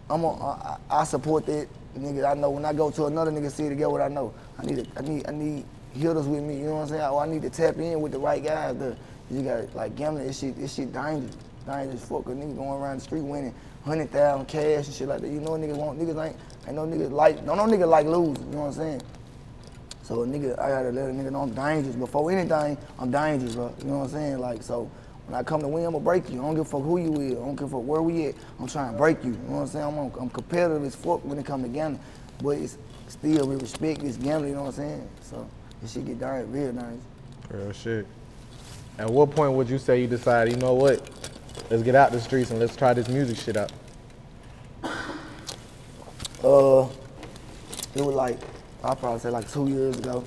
I'm 0.10 0.24
a, 0.24 0.34
I, 0.34 0.78
I 0.90 1.04
support 1.04 1.46
that 1.46 1.68
nigga. 1.98 2.30
I 2.30 2.34
know 2.34 2.50
when 2.50 2.66
I 2.66 2.74
go 2.74 2.92
to 2.92 3.06
another 3.06 3.32
nigga 3.32 3.52
city 3.52 3.70
to 3.70 3.76
get 3.76 3.90
what 3.90 4.02
I 4.02 4.08
know. 4.08 4.34
I 4.58 4.66
need 4.66 4.80
a, 4.80 4.86
I 4.98 5.02
need 5.02 5.28
I 5.28 5.32
need 5.32 5.66
hitters 5.94 6.28
with 6.28 6.44
me. 6.44 6.58
You 6.58 6.66
know 6.66 6.76
what 6.76 6.82
I'm 6.84 6.88
saying? 6.90 7.02
Or 7.02 7.24
I 7.24 7.28
need 7.28 7.44
to 7.44 7.50
tap 7.50 7.78
in 7.78 8.02
with 8.02 8.12
the 8.12 8.20
right 8.20 8.44
guys. 8.44 8.78
The, 8.78 8.98
you 9.32 9.44
got 9.44 9.74
like 9.76 9.96
gambling. 9.96 10.28
This 10.28 10.40
shit 10.40 10.58
this 10.58 10.74
shit 10.74 10.92
dangerous. 10.92 11.38
Dangerous 11.66 12.04
fuck. 12.04 12.26
A 12.26 12.32
nigga 12.32 12.56
going 12.56 12.82
around 12.82 12.98
the 12.98 13.04
street 13.04 13.22
winning 13.22 13.54
hundred 13.86 14.12
thousand 14.12 14.48
cash 14.48 14.86
and 14.88 14.94
shit 14.94 15.08
like 15.08 15.22
that. 15.22 15.30
You 15.30 15.40
know 15.40 15.52
niggas 15.52 15.78
want 15.78 16.00
niggas 16.00 16.26
ain't 16.26 16.36
ain't 16.68 16.76
no 16.76 16.86
niggas 16.86 17.12
like 17.12 17.46
don't 17.46 17.58
no 17.58 17.66
nigga 17.66 17.88
like 17.88 18.06
losing. 18.06 18.44
You 18.48 18.52
know 18.52 18.60
what 18.62 18.68
I'm 18.68 18.74
saying? 18.74 19.02
So 20.10 20.24
a 20.24 20.26
nigga, 20.26 20.58
I 20.58 20.70
gotta 20.70 20.90
let 20.90 21.08
a 21.08 21.14
nigga 21.14 21.32
know 21.32 21.44
I'm 21.44 21.54
dangerous. 21.54 21.96
Before 21.96 22.32
anything, 22.32 22.80
I'm 22.98 23.12
dangerous, 23.12 23.54
bro. 23.54 23.72
You 23.78 23.86
know 23.86 23.98
what 24.00 24.06
I'm 24.06 24.10
saying? 24.10 24.40
Like, 24.40 24.64
so 24.64 24.90
when 25.28 25.40
I 25.40 25.44
come 25.44 25.62
to 25.62 25.68
win, 25.68 25.86
I'm 25.86 25.92
gonna 25.92 26.04
break 26.04 26.32
you. 26.32 26.40
I 26.40 26.46
don't 26.46 26.56
give 26.56 26.66
a 26.66 26.70
fuck 26.70 26.82
who 26.82 26.98
you 26.98 27.14
is. 27.22 27.34
I 27.34 27.36
don't 27.36 27.56
give 27.56 27.68
a 27.68 27.78
fuck 27.78 27.84
where 27.84 28.02
we 28.02 28.26
at. 28.26 28.36
I'm 28.60 28.66
trying 28.66 28.94
to 28.94 28.98
break 28.98 29.24
you. 29.24 29.34
You 29.34 29.38
know 29.38 29.58
what 29.58 29.62
I'm 29.62 29.68
saying? 29.68 29.86
I'm, 29.86 30.12
I'm 30.20 30.30
competitive 30.32 30.84
as 30.84 30.96
fuck 30.96 31.24
when 31.24 31.38
it 31.38 31.46
come 31.46 31.62
to 31.62 31.70
gambling. 31.70 32.04
But 32.42 32.58
it's 32.58 32.80
still 33.08 33.48
we 33.50 33.56
respect, 33.58 34.02
this 34.02 34.18
gambling, 34.18 34.50
you 34.50 34.56
know 34.56 34.64
what 34.64 34.70
I'm 34.70 34.76
saying? 34.78 35.10
So 35.22 35.48
this 35.80 35.94
shit 35.94 36.08
get 36.08 36.20
dangerous, 36.20 36.48
real 36.48 36.72
dangerous. 36.72 37.02
Real 37.52 37.72
shit. 37.72 38.08
At 38.98 39.12
what 39.12 39.30
point 39.30 39.54
would 39.54 39.70
you 39.70 39.78
say 39.78 40.02
you 40.02 40.08
decide? 40.08 40.50
you 40.50 40.58
know 40.58 40.74
what? 40.74 41.08
Let's 41.70 41.84
get 41.84 41.94
out 41.94 42.12
the 42.12 42.20
streets 42.20 42.50
and 42.50 42.60
let's 42.60 42.76
try 42.76 42.96
this 42.96 43.10
music 43.10 43.38
shit 43.38 43.58
out. 43.58 43.72
Uh, 46.44 46.88
it 47.94 48.02
was 48.02 48.16
like, 48.16 48.40
I 48.84 48.96
probably 48.96 49.20
say 49.20 49.30
like 49.30 49.52
two 49.52 49.68
years 49.68 49.98
ago. 49.98 50.24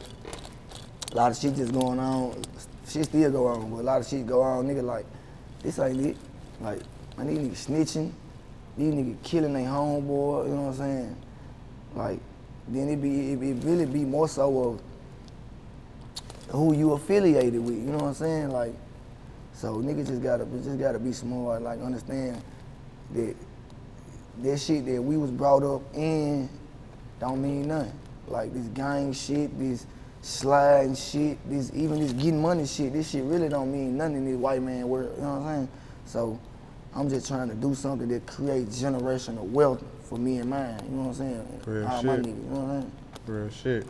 A 1.12 1.16
lot 1.16 1.30
of 1.30 1.38
shit 1.38 1.54
just 1.56 1.72
going 1.72 1.98
on. 1.98 2.42
Shit 2.88 3.04
still 3.04 3.30
go 3.30 3.46
on, 3.46 3.70
but 3.70 3.78
a 3.78 3.82
lot 3.82 4.00
of 4.00 4.06
shit 4.06 4.26
go 4.26 4.42
on. 4.42 4.66
Nigga 4.66 4.82
like, 4.82 5.06
this 5.62 5.78
ain't 5.78 6.00
it. 6.00 6.16
Like, 6.60 6.80
I 7.16 7.24
need 7.24 7.38
niggas 7.38 7.66
snitching. 7.66 8.12
These 8.76 8.94
niggas 8.94 9.22
killing 9.22 9.52
their 9.52 9.66
homeboy, 9.66 10.48
you 10.48 10.54
know 10.54 10.62
what 10.62 10.68
I'm 10.68 10.74
saying? 10.74 11.16
Like, 11.94 12.20
then 12.68 12.88
it 12.88 13.02
be, 13.02 13.32
it, 13.32 13.42
it 13.42 13.64
really 13.64 13.86
be 13.86 14.04
more 14.04 14.28
so 14.28 14.70
of 14.70 14.82
who 16.50 16.74
you 16.74 16.92
affiliated 16.92 17.62
with, 17.62 17.74
you 17.74 17.90
know 17.90 17.98
what 17.98 18.08
I'm 18.08 18.14
saying? 18.14 18.50
Like, 18.50 18.74
so 19.52 19.76
niggas 19.76 20.08
just 20.08 20.22
gotta, 20.22 20.44
just 20.44 20.78
gotta 20.78 20.98
be 20.98 21.12
smart, 21.12 21.62
like 21.62 21.80
understand 21.80 22.42
that 23.14 23.34
that 24.42 24.58
shit 24.58 24.86
that 24.86 25.02
we 25.02 25.16
was 25.16 25.30
brought 25.30 25.62
up 25.62 25.82
in 25.94 26.48
don't 27.20 27.42
mean 27.42 27.68
nothing. 27.68 27.92
Like 28.32 28.52
this 28.54 28.66
gang 28.68 29.12
shit, 29.12 29.56
this 29.58 29.86
sliding 30.22 30.94
shit, 30.94 31.38
this 31.48 31.70
even 31.74 32.00
this 32.00 32.12
getting 32.12 32.40
money 32.40 32.66
shit, 32.66 32.92
this 32.92 33.10
shit 33.10 33.24
really 33.24 33.48
don't 33.48 33.70
mean 33.70 33.96
nothing 33.96 34.16
in 34.16 34.24
this 34.24 34.36
white 34.36 34.62
man 34.62 34.88
world. 34.88 35.12
You 35.16 35.22
know 35.22 35.34
what 35.34 35.42
I'm 35.42 35.54
saying? 35.54 35.68
So 36.06 36.40
I'm 36.94 37.08
just 37.08 37.28
trying 37.28 37.48
to 37.48 37.54
do 37.54 37.74
something 37.74 38.08
that 38.08 38.26
creates 38.26 38.82
generational 38.82 39.44
wealth 39.44 39.84
for 40.04 40.18
me 40.18 40.38
and 40.38 40.50
mine. 40.50 40.80
You 40.84 40.90
know 40.90 41.02
what 41.02 41.08
I'm 41.08 41.14
saying? 41.14 41.60
Real 41.66 41.86
All 41.86 42.02
my 42.02 42.16
shit. 42.16 42.24
niggas. 42.24 42.26
You 42.26 42.50
know 42.50 42.60
what 42.60 42.70
I'm 42.70 42.80
saying? 42.80 42.92
Real 43.26 43.50
shit. 43.50 43.86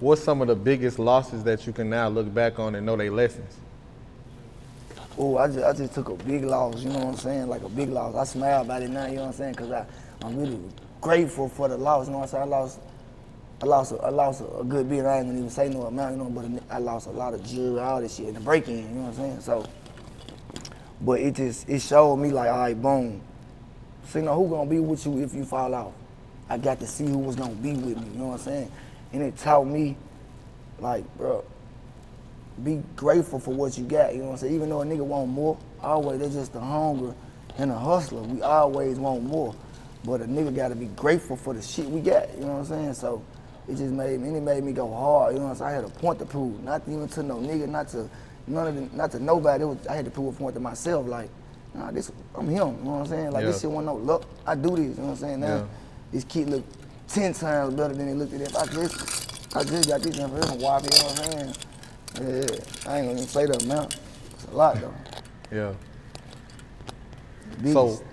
What's 0.00 0.22
some 0.22 0.42
of 0.42 0.48
the 0.48 0.56
biggest 0.56 0.98
losses 0.98 1.44
that 1.44 1.66
you 1.66 1.72
can 1.72 1.88
now 1.88 2.08
look 2.08 2.32
back 2.32 2.58
on 2.58 2.74
and 2.74 2.84
know 2.84 2.96
they 2.96 3.10
lessons? 3.10 3.56
Oh, 5.16 5.38
I 5.38 5.46
just, 5.46 5.64
I 5.64 5.72
just 5.72 5.94
took 5.94 6.08
a 6.08 6.14
big 6.14 6.44
loss, 6.44 6.82
you 6.82 6.90
know 6.90 6.98
what 6.98 7.08
I'm 7.08 7.16
saying? 7.16 7.48
Like 7.48 7.62
a 7.62 7.68
big 7.68 7.88
loss. 7.88 8.16
I 8.16 8.24
smile 8.24 8.62
about 8.62 8.82
it 8.82 8.90
now, 8.90 9.06
you 9.06 9.16
know 9.16 9.22
what 9.22 9.28
I'm 9.28 9.32
saying? 9.34 9.52
Because 9.52 9.86
I'm 10.22 10.36
really 10.36 10.58
grateful 11.00 11.48
for 11.48 11.68
the 11.68 11.76
loss, 11.76 12.06
you 12.06 12.12
know 12.12 12.18
what 12.18 12.24
I'm 12.24 12.30
saying? 12.30 12.42
I 12.42 12.46
lost, 12.46 12.80
I 13.64 13.66
lost, 13.66 13.92
a, 13.92 13.96
I 13.96 14.10
lost 14.10 14.42
a, 14.42 14.58
a 14.58 14.64
good 14.64 14.90
bit. 14.90 15.06
I 15.06 15.18
ain't 15.18 15.26
gonna 15.26 15.38
even 15.38 15.48
say 15.48 15.70
no 15.70 15.84
amount, 15.86 16.18
you 16.18 16.22
know, 16.22 16.28
but 16.28 16.44
I 16.70 16.78
lost 16.78 17.06
a 17.06 17.10
lot 17.10 17.32
of 17.32 17.42
jewelry, 17.46 17.80
all 17.80 17.98
this 17.98 18.16
shit 18.16 18.28
in 18.28 18.34
the 18.34 18.40
break-in, 18.40 18.76
you 18.76 18.82
know 18.82 19.02
what 19.02 19.08
I'm 19.08 19.14
saying? 19.14 19.40
So, 19.40 19.66
but 21.00 21.20
it 21.20 21.34
just, 21.34 21.66
it 21.66 21.80
showed 21.80 22.16
me 22.16 22.30
like, 22.30 22.50
all 22.50 22.58
right, 22.58 22.80
boom. 22.80 23.22
You 24.14 24.20
know, 24.20 24.34
who 24.36 24.50
gonna 24.50 24.68
be 24.68 24.80
with 24.80 25.06
you 25.06 25.18
if 25.22 25.32
you 25.32 25.46
fall 25.46 25.74
off? 25.74 25.94
I 26.50 26.58
got 26.58 26.78
to 26.80 26.86
see 26.86 27.06
who 27.06 27.16
was 27.16 27.36
gonna 27.36 27.54
be 27.54 27.72
with 27.72 27.98
me, 27.98 28.06
you 28.12 28.18
know 28.18 28.26
what 28.26 28.34
I'm 28.34 28.38
saying? 28.40 28.72
and 29.14 29.22
it 29.22 29.36
taught 29.38 29.66
me, 29.66 29.96
like, 30.80 31.04
bro, 31.16 31.42
be 32.62 32.82
grateful 32.96 33.38
for 33.38 33.54
what 33.54 33.78
you 33.78 33.84
got. 33.84 34.12
You 34.12 34.20
know 34.20 34.26
what 34.26 34.32
I'm 34.32 34.38
saying? 34.38 34.54
Even 34.54 34.68
though 34.68 34.82
a 34.82 34.84
nigga 34.84 35.06
want 35.06 35.30
more, 35.30 35.56
always 35.80 36.20
that's 36.20 36.34
just 36.34 36.52
the 36.52 36.60
hunger 36.60 37.14
and 37.56 37.70
the 37.70 37.78
hustler. 37.78 38.20
We 38.22 38.42
always 38.42 38.98
want 38.98 39.22
more, 39.22 39.54
but 40.04 40.20
a 40.20 40.24
nigga 40.24 40.54
gotta 40.54 40.74
be 40.74 40.86
grateful 40.86 41.36
for 41.36 41.54
the 41.54 41.62
shit 41.62 41.86
we 41.86 42.00
got. 42.00 42.34
You 42.34 42.40
know 42.40 42.54
what 42.54 42.58
I'm 42.58 42.64
saying? 42.66 42.94
So 42.94 43.22
it 43.68 43.76
just 43.76 43.92
made 43.92 44.20
me, 44.20 44.28
and 44.28 44.36
it 44.36 44.42
made 44.42 44.62
me 44.64 44.72
go 44.72 44.92
hard. 44.92 45.34
You 45.34 45.40
know 45.40 45.46
what 45.46 45.50
I'm 45.52 45.56
saying? 45.58 45.70
I 45.70 45.74
had 45.74 45.84
a 45.84 45.88
point 45.88 46.18
to 46.18 46.26
prove, 46.26 46.62
not 46.62 46.82
even 46.88 47.08
to 47.08 47.22
no 47.22 47.36
nigga, 47.36 47.68
not 47.68 47.88
to 47.88 48.08
none 48.46 48.66
of 48.68 48.74
the, 48.74 48.96
not 48.96 49.10
to 49.12 49.18
nobody. 49.20 49.64
Was, 49.64 49.86
I 49.86 49.96
had 49.96 50.04
to 50.04 50.10
prove 50.10 50.34
a 50.34 50.38
point 50.38 50.54
to 50.54 50.60
myself, 50.60 51.06
like, 51.06 51.30
nah, 51.74 51.90
this 51.90 52.12
I'm 52.34 52.46
him. 52.46 52.52
You 52.52 52.56
know 52.56 52.74
what 52.74 53.00
I'm 53.00 53.06
saying? 53.06 53.30
Like 53.32 53.44
this 53.46 53.56
Yeah. 53.56 53.60
shit 53.62 53.70
wasn't 53.70 53.86
no 53.86 53.94
luck. 54.12 54.24
I 54.46 54.54
do 54.54 54.70
this. 54.70 54.78
You 54.78 54.86
know 54.88 55.02
what 55.02 55.08
I'm 55.10 55.16
saying? 55.16 55.40
Now 55.40 55.46
Yeah. 55.56 55.64
this 56.12 56.24
kid 56.24 56.48
look 56.50 56.64
ten 57.08 57.32
times 57.32 57.74
better 57.74 57.94
than 57.94 58.08
he 58.08 58.14
looked 58.14 58.34
at 58.34 58.40
it. 58.42 58.56
I 58.56 58.66
just, 58.66 59.56
I 59.56 59.64
just 59.64 59.88
got 59.88 60.00
this 60.02 60.18
information 60.18 60.60
whopping. 60.60 60.90
You 60.92 60.98
know 60.98 61.04
what 61.06 61.18
I'm 61.20 61.32
saying? 61.32 61.54
Yeah, 62.16 62.90
I 62.90 62.98
ain't 62.98 63.06
gonna 63.06 63.12
even 63.12 63.26
say 63.26 63.46
the 63.46 63.58
amount. 63.64 63.98
It's 64.34 64.44
a 64.44 64.50
lot 64.54 64.80
though. 64.80 64.94
Yeah. 65.50 65.72
Biggest. 67.58 67.72
So, 67.72 68.04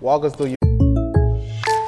walk 0.00 0.24
us 0.24 0.34
through 0.34 0.46
your 0.48 0.59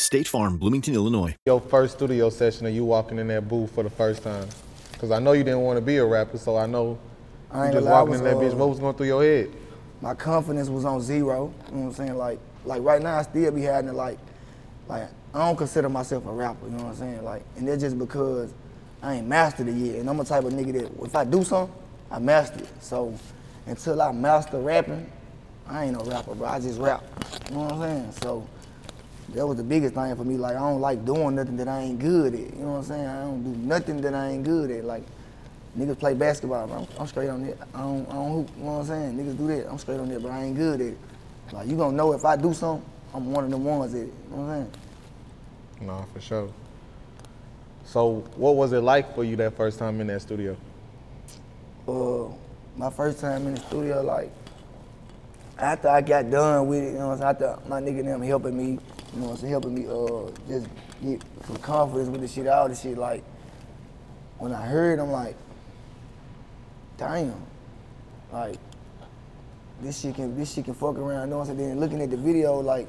State 0.00 0.26
Farm, 0.28 0.56
Bloomington, 0.56 0.94
Illinois. 0.94 1.36
your 1.46 1.60
first 1.60 1.96
studio 1.96 2.30
session 2.30 2.66
of 2.66 2.74
you 2.74 2.84
walking 2.84 3.18
in 3.18 3.28
that 3.28 3.48
booth 3.48 3.70
for 3.72 3.82
the 3.84 3.90
first 3.90 4.22
time? 4.22 4.48
Because 4.92 5.10
I 5.10 5.18
know 5.18 5.32
you 5.32 5.44
didn't 5.44 5.60
want 5.60 5.76
to 5.78 5.80
be 5.84 5.98
a 5.98 6.04
rapper, 6.04 6.38
so 6.38 6.56
I 6.56 6.66
know 6.66 6.98
I 7.50 7.58
you 7.58 7.64
ain't 7.66 7.74
just 7.74 7.84
gonna 7.84 7.90
lie, 7.90 7.98
I 7.98 8.02
walking 8.02 8.14
in 8.14 8.24
that 8.24 8.36
bitch. 8.36 8.52
uh, 8.52 8.56
What 8.56 8.68
was 8.70 8.78
going 8.80 8.94
through 8.96 9.06
your 9.06 9.22
head? 9.22 9.50
my 10.00 10.14
confidence 10.14 10.68
was 10.70 10.84
on 10.86 11.00
zero. 11.02 11.52
You 11.68 11.74
know 11.76 11.80
what 11.82 11.86
I'm 11.88 11.94
saying? 11.94 12.16
Like, 12.16 12.38
like 12.64 12.82
right 12.82 13.02
now, 13.02 13.18
I 13.18 13.22
still 13.22 13.50
be 13.52 13.62
having 13.62 13.90
it. 13.90 13.94
Like, 13.94 14.18
like 14.88 15.08
I 15.34 15.46
don't 15.46 15.56
consider 15.56 15.88
myself 15.90 16.26
a 16.26 16.32
rapper. 16.32 16.66
You 16.66 16.72
know 16.72 16.84
what 16.84 16.90
I'm 16.90 16.96
saying? 16.96 17.24
Like, 17.24 17.42
and 17.56 17.68
that's 17.68 17.82
just 17.82 17.98
because 17.98 18.52
I 19.02 19.16
ain't 19.16 19.28
mastered 19.28 19.68
it 19.68 19.74
yet. 19.74 19.96
And 19.96 20.08
I'm 20.08 20.18
a 20.20 20.24
type 20.24 20.44
of 20.44 20.52
nigga 20.54 20.72
that 20.80 21.04
if 21.04 21.14
I 21.14 21.24
do 21.24 21.44
something, 21.44 21.74
I 22.10 22.18
master 22.18 22.60
it. 22.60 22.68
So 22.80 23.14
until 23.66 24.00
I 24.00 24.12
master 24.12 24.58
rapping, 24.58 25.10
I 25.68 25.84
ain't 25.84 25.98
no 25.98 26.04
rapper, 26.10 26.34
bro. 26.34 26.48
I 26.48 26.60
just 26.60 26.80
rap. 26.80 27.04
You 27.50 27.56
know 27.56 27.62
what 27.64 27.72
I'm 27.74 27.80
saying? 27.82 28.12
So 28.22 28.48
that 29.34 29.46
was 29.46 29.56
the 29.56 29.62
biggest 29.62 29.94
thing 29.94 30.14
for 30.16 30.24
me. 30.24 30.36
Like, 30.36 30.56
I 30.56 30.60
don't 30.60 30.80
like 30.80 31.04
doing 31.04 31.34
nothing 31.34 31.56
that 31.56 31.68
I 31.68 31.80
ain't 31.80 31.98
good 31.98 32.34
at. 32.34 32.40
You 32.40 32.62
know 32.62 32.72
what 32.72 32.78
I'm 32.78 32.84
saying? 32.84 33.06
I 33.06 33.20
don't 33.22 33.42
do 33.42 33.58
nothing 33.66 34.00
that 34.02 34.14
I 34.14 34.30
ain't 34.30 34.44
good 34.44 34.70
at. 34.70 34.84
Like. 34.84 35.04
Niggas 35.78 36.00
play 36.00 36.14
basketball, 36.14 36.66
bro. 36.66 36.78
I'm, 36.78 36.86
I'm 36.98 37.06
straight 37.06 37.28
on 37.28 37.46
that. 37.46 37.56
I 37.72 37.82
don't, 37.82 38.08
I 38.08 38.14
don't 38.14 38.32
hoop, 38.32 38.50
you 38.56 38.64
know 38.64 38.72
what 38.72 38.80
I'm 38.80 38.86
saying? 38.86 39.16
Niggas 39.16 39.38
do 39.38 39.46
that. 39.46 39.70
I'm 39.70 39.78
straight 39.78 40.00
on 40.00 40.08
that, 40.08 40.20
but 40.20 40.32
I 40.32 40.42
ain't 40.42 40.56
good 40.56 40.80
at 40.80 40.86
it. 40.88 40.98
Like, 41.52 41.68
you 41.68 41.76
gonna 41.76 41.96
know 41.96 42.12
if 42.12 42.24
I 42.24 42.34
do 42.34 42.52
something, 42.52 42.84
I'm 43.14 43.30
one 43.30 43.44
of 43.44 43.50
the 43.50 43.56
ones 43.56 43.94
at 43.94 44.00
it. 44.00 44.06
You 44.06 44.12
know 44.30 44.42
what 44.42 44.50
I'm 44.50 44.62
saying? 44.62 44.72
No, 45.86 46.06
for 46.12 46.20
sure. 46.20 46.48
So, 47.84 48.24
what 48.34 48.56
was 48.56 48.72
it 48.72 48.80
like 48.80 49.14
for 49.14 49.22
you 49.22 49.36
that 49.36 49.56
first 49.56 49.78
time 49.78 50.00
in 50.00 50.08
that 50.08 50.22
studio? 50.22 50.56
uh, 51.88 52.24
my 52.76 52.90
first 52.90 53.20
time 53.20 53.46
in 53.46 53.54
the 53.54 53.60
studio, 53.60 54.02
like, 54.02 54.30
after 55.58 55.88
I 55.88 56.00
got 56.00 56.30
done 56.30 56.68
with 56.68 56.82
it, 56.82 56.92
you 56.92 56.98
know 56.98 57.08
what 57.08 57.20
I'm 57.22 57.38
saying? 57.38 57.52
After 57.52 57.68
my 57.68 57.80
nigga 57.80 58.04
them 58.04 58.22
helping 58.22 58.56
me, 58.56 58.78
you 59.14 59.20
know 59.20 59.26
what 59.26 59.32
I'm 59.32 59.36
saying, 59.38 59.50
helping 59.50 59.74
me 59.74 59.86
uh, 59.86 60.30
just 60.48 60.66
get 61.02 61.22
some 61.46 61.56
confidence 61.56 62.08
with 62.08 62.20
the 62.20 62.28
shit, 62.28 62.46
all 62.46 62.68
the 62.68 62.74
shit, 62.74 62.96
like, 62.96 63.24
when 64.38 64.52
I 64.52 64.64
heard, 64.66 64.98
I'm 64.98 65.10
like, 65.10 65.36
damn, 66.96 67.34
like, 68.32 68.56
this 69.82 70.00
shit 70.00 70.14
can, 70.14 70.36
this 70.36 70.54
shit 70.54 70.64
can 70.64 70.74
fuck 70.74 70.96
around, 70.96 71.24
you 71.24 71.30
know 71.30 71.38
what 71.38 71.48
I'm 71.48 71.56
saying? 71.56 71.68
Then 71.70 71.80
looking 71.80 72.00
at 72.02 72.10
the 72.10 72.16
video, 72.16 72.60
like, 72.60 72.86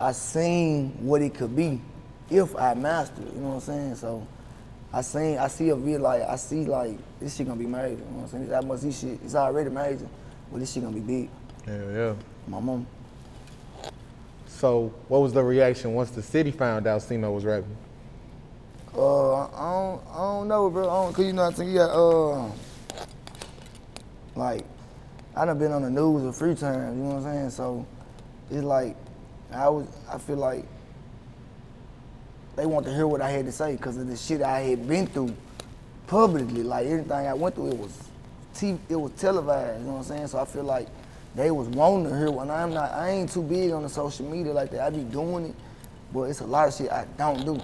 I 0.00 0.12
seen 0.12 0.90
what 1.00 1.22
it 1.22 1.34
could 1.34 1.54
be 1.54 1.80
if 2.30 2.54
I 2.56 2.74
mastered 2.74 3.26
it, 3.26 3.34
you 3.34 3.40
know 3.40 3.48
what 3.48 3.54
I'm 3.54 3.60
saying? 3.60 3.94
So, 3.96 4.26
I 4.92 5.02
seen, 5.02 5.38
I 5.38 5.46
see 5.48 5.68
a 5.68 5.76
video 5.76 6.00
like, 6.00 6.22
I 6.22 6.36
see 6.36 6.64
like, 6.64 6.98
this 7.20 7.36
shit 7.36 7.46
gonna 7.46 7.58
be 7.58 7.66
major, 7.66 7.90
you 7.90 7.96
know 7.96 8.04
what 8.04 8.22
I'm 8.22 8.28
saying? 8.28 8.48
That 8.48 8.64
much 8.64 8.80
this 8.80 9.00
shit, 9.00 9.20
it's 9.24 9.34
already 9.34 9.70
major, 9.70 10.08
but 10.50 10.58
this 10.58 10.72
shit 10.72 10.82
gonna 10.82 10.94
be 10.94 11.00
big. 11.00 11.30
Yeah, 11.66 11.92
yeah. 11.92 12.14
My 12.48 12.58
mom, 12.58 12.86
So, 14.60 14.92
what 15.08 15.22
was 15.22 15.32
the 15.32 15.42
reaction 15.42 15.94
once 15.94 16.10
the 16.10 16.20
city 16.20 16.50
found 16.50 16.86
out 16.86 17.00
Sino 17.00 17.32
was 17.32 17.46
rapping? 17.46 17.74
uh, 18.94 19.44
I 19.46 19.72
don't, 19.72 20.02
I 20.12 20.16
don't 20.18 20.48
know, 20.48 20.68
bro, 20.68 20.82
I 20.82 21.02
don't, 21.02 21.14
cause 21.14 21.24
you 21.24 21.32
know 21.32 21.44
I'm 21.44 21.54
saying, 21.54 21.70
you 21.70 21.78
got, 21.78 21.90
uh, 21.90 22.50
like, 24.36 24.66
I 25.34 25.46
done 25.46 25.58
been 25.58 25.72
on 25.72 25.80
the 25.80 25.88
news 25.88 26.24
a 26.26 26.32
few 26.34 26.54
times, 26.54 26.94
you 26.94 27.02
know 27.02 27.14
what 27.14 27.16
I'm 27.16 27.22
saying? 27.22 27.50
So, 27.50 27.86
it's 28.50 28.62
like, 28.62 28.96
I 29.50 29.70
was, 29.70 29.86
I 30.12 30.18
feel 30.18 30.36
like 30.36 30.66
they 32.54 32.66
want 32.66 32.84
to 32.84 32.92
hear 32.92 33.06
what 33.06 33.22
I 33.22 33.30
had 33.30 33.46
to 33.46 33.52
say 33.52 33.76
because 33.76 33.96
of 33.96 34.08
the 34.08 34.16
shit 34.16 34.42
I 34.42 34.60
had 34.60 34.86
been 34.86 35.06
through 35.06 35.34
publicly. 36.06 36.64
Like 36.64 36.86
everything 36.86 37.12
I 37.12 37.32
went 37.32 37.54
through, 37.54 37.68
it 37.68 37.78
was 37.78 37.98
t- 38.54 38.78
it 38.90 38.96
was 38.96 39.12
televised. 39.12 39.80
You 39.80 39.86
know 39.86 39.92
what 39.92 39.98
I'm 40.00 40.04
saying? 40.04 40.26
So 40.26 40.38
I 40.38 40.44
feel 40.44 40.64
like 40.64 40.86
they 41.34 41.50
was 41.50 41.68
wanting 41.68 42.10
to 42.10 42.18
hear. 42.18 42.30
When 42.30 42.50
I'm 42.50 42.72
not, 42.72 42.92
I 42.92 43.10
ain't 43.10 43.30
too 43.30 43.42
big 43.42 43.70
on 43.72 43.82
the 43.82 43.88
social 43.88 44.28
media 44.28 44.52
like 44.52 44.70
that. 44.72 44.80
I 44.80 44.90
be 44.90 45.04
doing 45.04 45.46
it, 45.46 45.54
but 46.12 46.22
it's 46.22 46.40
a 46.40 46.46
lot 46.46 46.68
of 46.68 46.74
shit 46.74 46.90
I 46.90 47.06
don't 47.16 47.44
do. 47.44 47.60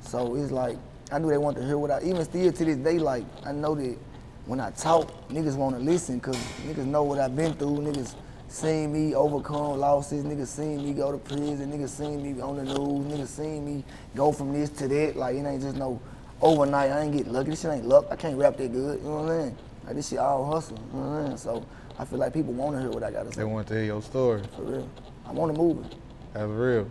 So 0.00 0.36
it's 0.36 0.50
like 0.50 0.76
I 1.10 1.18
knew 1.18 1.28
they 1.28 1.38
want 1.38 1.56
to 1.58 1.64
hear 1.64 1.78
what 1.78 1.90
I. 1.90 2.00
Even 2.02 2.24
still 2.24 2.52
to 2.52 2.64
this 2.64 2.76
day, 2.76 2.98
like 2.98 3.24
I 3.44 3.52
know 3.52 3.74
that 3.74 3.96
when 4.46 4.60
I 4.60 4.70
talk, 4.70 5.28
niggas 5.28 5.56
want 5.56 5.76
to 5.76 5.82
listen 5.82 6.18
because 6.18 6.36
niggas 6.66 6.86
know 6.86 7.02
what 7.02 7.18
I've 7.18 7.36
been 7.36 7.54
through. 7.54 7.78
Niggas 7.78 8.14
seen 8.48 8.92
me 8.92 9.14
overcome 9.14 9.78
losses. 9.78 10.24
Niggas 10.24 10.48
seen 10.48 10.82
me 10.82 10.92
go 10.94 11.12
to 11.12 11.18
prison. 11.18 11.70
Niggas 11.70 11.90
seen 11.90 12.22
me 12.22 12.40
on 12.40 12.56
the 12.56 12.64
news. 12.64 13.12
Niggas 13.12 13.28
seen 13.28 13.64
me 13.64 13.84
go 14.14 14.32
from 14.32 14.52
this 14.52 14.70
to 14.70 14.88
that. 14.88 15.16
Like 15.16 15.36
it 15.36 15.44
ain't 15.44 15.62
just 15.62 15.76
no 15.76 16.00
overnight. 16.40 16.90
I 16.90 17.02
ain't 17.02 17.16
get 17.16 17.28
lucky. 17.28 17.50
This 17.50 17.60
shit 17.60 17.72
ain't 17.72 17.86
luck. 17.86 18.06
I 18.10 18.16
can't 18.16 18.36
rap 18.36 18.56
that 18.56 18.72
good. 18.72 19.00
You 19.00 19.04
know 19.06 19.16
what 19.16 19.22
I'm 19.22 19.40
saying? 19.40 19.56
Like 19.86 19.96
this 19.96 20.08
shit 20.08 20.18
all 20.18 20.50
hustle. 20.50 20.78
You 20.92 20.98
know 20.98 21.06
what 21.06 21.16
I'm 21.18 21.26
saying? 21.26 21.38
So 21.38 21.66
I 22.02 22.04
feel 22.04 22.18
like 22.18 22.32
people 22.32 22.52
want 22.52 22.74
to 22.74 22.80
hear 22.82 22.90
what 22.90 23.04
I 23.04 23.12
gotta 23.12 23.30
say. 23.32 23.36
They 23.36 23.44
want 23.44 23.68
to 23.68 23.74
hear 23.74 23.84
your 23.84 24.02
story. 24.02 24.42
For 24.56 24.62
real. 24.62 24.88
I 25.24 25.30
want 25.30 25.52
a 25.52 25.54
movie. 25.54 25.88
That's 26.34 26.48
real. 26.48 26.88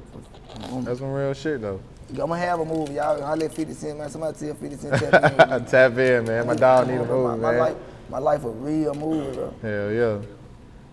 That's 0.86 1.00
some 1.00 1.12
real 1.12 1.34
shit, 1.34 1.60
though. 1.60 1.82
I'm 2.12 2.16
gonna 2.16 2.38
have 2.38 2.62
a 2.62 2.66
movie, 2.66 2.94
y'all. 2.94 3.22
I 3.22 3.36
let 3.36 3.54
50 3.54 3.74
Cent, 3.74 3.98
man. 4.00 4.10
Somebody 4.10 4.38
tell 4.40 4.56
50 4.56 4.78
Cent 4.78 4.94
tap 5.12 5.32
in. 5.32 5.50
man. 5.50 5.66
Tap 5.66 5.98
in, 5.98 6.26
man. 6.26 6.48
My 6.48 6.56
dog 6.56 6.88
need 6.88 6.94
a 6.96 7.00
my, 7.00 7.06
movie, 7.08 7.42
my 7.42 7.52
man. 7.52 7.60
life, 7.60 7.76
my 8.10 8.18
life 8.20 8.44
a 8.46 8.50
real 8.50 8.94
movie, 8.94 9.36
bro. 9.36 9.54
Hell 9.62 9.92
yeah. 9.92 10.18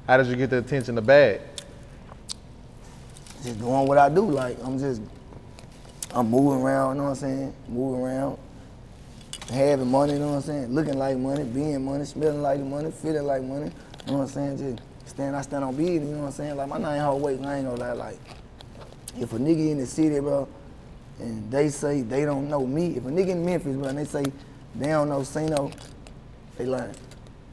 How 0.09 0.17
did 0.17 0.27
you 0.27 0.35
get 0.35 0.51
the 0.51 0.59
attention 0.59 0.97
to 0.97 1.03
Bagg? 1.03 1.41
just 3.45 3.61
doing 3.61 3.87
what 3.87 3.99
I 3.99 4.09
do. 4.09 4.29
Like 4.29 4.57
I'm 4.65 4.81
just, 4.81 5.01
I'm 6.13 6.29
moving 6.29 6.61
around. 6.61 6.97
You 6.97 7.03
know 7.03 7.05
what 7.05 7.11
I'm 7.11 7.15
saying? 7.17 7.55
Moving 7.69 8.01
around, 8.03 8.39
having 9.51 9.89
money. 9.89 10.15
You 10.15 10.19
know 10.19 10.29
what 10.31 10.37
I'm 10.37 10.43
saying? 10.43 10.75
Looking 10.75 10.99
like 10.99 11.17
money, 11.19 11.45
being 11.45 11.85
money, 11.85 12.05
smelling 12.05 12.43
like 12.43 12.59
money, 12.61 12.91
feeling 12.91 13.25
like 13.25 13.45
money. 13.45 13.71
You 14.07 14.13
know 14.13 14.19
what 14.19 14.25
I'm 14.25 14.29
saying? 14.29 14.59
Just 14.59 14.83
stand, 15.09 15.37
I 15.37 15.43
stand 15.43 15.65
on 15.65 15.77
business. 15.77 16.09
You 16.09 16.15
know 16.15 16.21
what 16.21 16.27
I'm 16.27 16.33
saying? 16.33 16.57
Like 16.57 16.69
my 16.69 16.79
nine 16.79 17.01
hard 17.01 17.21
weight. 17.23 17.41
I 17.45 17.57
ain't 17.57 17.67
gonna 17.69 17.81
lie. 17.81 17.93
Like 17.93 18.19
if 19.19 19.33
a 19.33 19.39
nigga 19.39 19.71
in 19.71 19.79
the 19.79 19.87
city, 19.87 20.21
bro, 20.21 20.49
and 21.19 21.51
they 21.51 21.69
say 21.69 22.03
they 22.03 22.25
don't 22.25 22.49
know 22.49 22.67
me. 22.67 22.97
If 22.97 23.05
a 23.07 23.11
nigga 23.11 23.29
in 23.31 23.45
Memphis, 23.45 23.77
bro, 23.77 23.89
and 23.89 23.99
they 23.99 24.05
say 24.05 24.25
they 24.75 24.89
don't 24.89 25.09
know 25.09 25.23
Sino, 25.23 25.71
they 26.57 26.67
lying. 26.67 26.95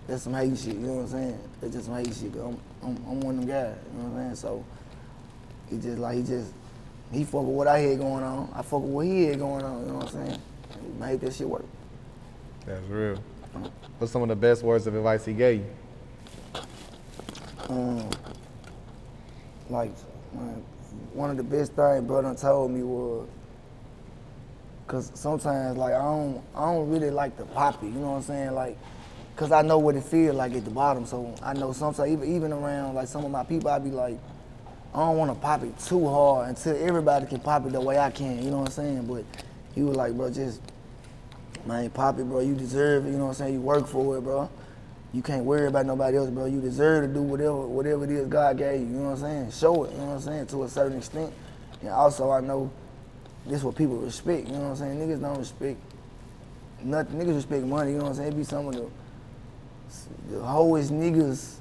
That's 0.07 0.23
some 0.23 0.33
hate 0.33 0.57
shit. 0.57 0.75
You 0.75 0.79
know 0.81 0.93
what 0.93 1.01
I'm 1.01 1.07
saying? 1.09 1.39
That's 1.61 1.73
just 1.73 1.85
some 1.87 1.95
hate 1.95 2.13
shit. 2.13 2.33
I'm, 2.35 2.59
I'm, 2.83 2.95
I'm 3.07 3.19
one 3.21 3.39
of 3.39 3.41
them 3.41 3.49
guys. 3.49 3.75
You 3.93 4.01
know 4.01 4.09
what 4.09 4.19
I'm 4.19 4.25
saying? 4.25 4.35
So. 4.35 4.65
He 5.69 5.77
just 5.77 5.97
like 5.97 6.17
he 6.17 6.23
just 6.23 6.53
he 7.11 7.23
fuck 7.23 7.41
with 7.41 7.55
what 7.55 7.67
I 7.67 7.79
had 7.79 7.99
going 7.99 8.23
on. 8.23 8.51
I 8.53 8.61
fuck 8.61 8.81
with 8.81 8.91
what 8.91 9.05
he 9.05 9.25
had 9.25 9.39
going 9.39 9.63
on. 9.63 9.81
You 9.81 9.87
know 9.87 9.95
what 9.95 10.15
I'm 10.15 10.27
saying? 10.27 10.41
He 10.81 10.99
made 10.99 11.21
that 11.21 11.33
shit 11.33 11.47
work. 11.49 11.65
That's 12.65 12.85
real. 12.87 13.13
Uh-huh. 13.55 13.69
What's 13.97 14.11
some 14.11 14.21
of 14.21 14.27
the 14.27 14.35
best 14.35 14.63
words 14.63 14.85
of 14.87 14.95
advice 14.95 15.25
he 15.25 15.33
gave 15.33 15.59
you? 15.61 15.65
Um, 17.69 18.09
like 19.69 19.91
one 21.13 21.29
of 21.31 21.37
the 21.37 21.43
best 21.43 21.73
things 21.73 22.05
brother 22.05 22.35
told 22.35 22.71
me 22.71 22.83
was, 22.83 23.27
cause 24.87 25.11
sometimes 25.15 25.77
like 25.77 25.93
I 25.93 25.99
don't 26.01 26.43
I 26.55 26.61
don't 26.71 26.89
really 26.89 27.11
like 27.11 27.37
to 27.37 27.45
pop 27.45 27.83
it. 27.83 27.87
You 27.87 27.93
know 27.93 28.11
what 28.11 28.17
I'm 28.17 28.23
saying? 28.23 28.53
Like, 28.53 28.77
cause 29.35 29.51
I 29.51 29.61
know 29.63 29.79
what 29.79 29.95
it 29.95 30.03
feel 30.03 30.33
like 30.35 30.53
at 30.53 30.65
the 30.65 30.71
bottom. 30.71 31.05
So 31.05 31.35
I 31.43 31.53
know 31.53 31.73
sometimes 31.73 32.11
even 32.11 32.35
even 32.35 32.53
around 32.53 32.95
like 32.95 33.07
some 33.07 33.25
of 33.25 33.31
my 33.31 33.43
people, 33.43 33.69
I 33.69 33.79
be 33.79 33.91
like. 33.91 34.19
I 34.93 34.99
don't 34.99 35.17
want 35.17 35.33
to 35.33 35.39
pop 35.39 35.63
it 35.63 35.77
too 35.79 36.07
hard 36.07 36.49
until 36.49 36.75
everybody 36.77 37.25
can 37.25 37.41
pop 37.41 37.65
it 37.65 37.73
the 37.73 37.81
way 37.81 37.99
I 37.99 38.11
can. 38.11 38.43
You 38.43 38.51
know 38.51 38.59
what 38.59 38.67
I'm 38.67 38.73
saying? 38.73 39.05
But 39.07 39.25
he 39.75 39.83
was 39.83 39.97
like, 39.97 40.13
bro, 40.13 40.31
just 40.31 40.61
Man, 41.65 41.89
pop 41.91 42.19
it, 42.19 42.25
bro. 42.25 42.41
You 42.41 42.55
deserve 42.55 43.05
it. 43.07 43.11
You 43.11 43.17
know 43.17 43.25
what 43.25 43.29
I'm 43.31 43.35
saying? 43.35 43.53
You 43.55 43.61
work 43.61 43.87
for 43.87 44.17
it, 44.17 44.21
bro. 44.21 44.49
You 45.15 45.21
can't 45.21 45.45
worry 45.45 45.67
about 45.67 45.85
nobody 45.85 46.17
else, 46.17 46.29
bro. 46.29 46.43
You 46.43 46.59
deserve 46.59 47.07
to 47.07 47.13
do 47.13 47.21
whatever 47.21 47.65
whatever 47.67 48.03
it 48.03 48.11
is 48.11 48.27
God 48.27 48.57
gave 48.57 48.81
you. 48.81 48.87
You 48.87 48.93
know 48.95 49.11
what 49.11 49.11
I'm 49.11 49.17
saying? 49.19 49.51
Show 49.51 49.85
it. 49.85 49.93
You 49.93 49.99
know 49.99 50.05
what 50.07 50.13
I'm 50.15 50.19
saying? 50.19 50.47
To 50.47 50.63
a 50.63 50.69
certain 50.69 50.97
extent. 50.97 51.31
And 51.79 51.89
also, 51.91 52.31
I 52.31 52.41
know 52.41 52.69
this 53.45 53.63
what 53.63 53.75
people 53.75 53.95
respect. 53.95 54.47
You 54.47 54.55
know 54.55 54.59
what 54.59 54.69
I'm 54.71 54.75
saying? 54.75 54.99
Niggas 54.99 55.21
don't 55.21 55.37
respect 55.37 55.79
nothing. 56.83 57.17
Niggas 57.17 57.35
respect 57.35 57.63
money. 57.63 57.91
You 57.91 57.99
know 57.99 58.03
what 58.03 58.09
I'm 58.09 58.15
saying? 58.17 58.33
It 58.33 58.35
be 58.35 58.43
some 58.43 58.67
of 58.67 58.75
the 58.75 58.89
the 60.31 60.43
hoest 60.43 60.91
niggas 60.91 61.59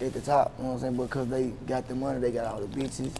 at 0.00 0.14
the 0.14 0.20
top. 0.22 0.54
You 0.56 0.64
know 0.64 0.70
what 0.70 0.74
I'm 0.76 0.80
saying? 0.80 0.96
Because 0.96 1.28
they 1.28 1.48
got 1.66 1.86
the 1.88 1.94
money. 1.94 2.18
They 2.18 2.32
got 2.32 2.46
all 2.46 2.60
the 2.62 2.80
bitches. 2.80 3.12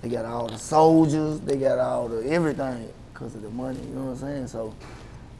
They 0.00 0.08
got 0.08 0.24
all 0.24 0.48
the 0.48 0.58
soldiers. 0.58 1.38
They 1.38 1.58
got 1.58 1.78
all 1.78 2.08
the 2.08 2.28
everything 2.28 2.92
because 3.14 3.36
of 3.36 3.42
the 3.42 3.50
money. 3.50 3.78
You 3.86 3.94
know 3.94 4.04
what 4.06 4.10
I'm 4.10 4.18
saying? 4.18 4.46
So 4.48 4.74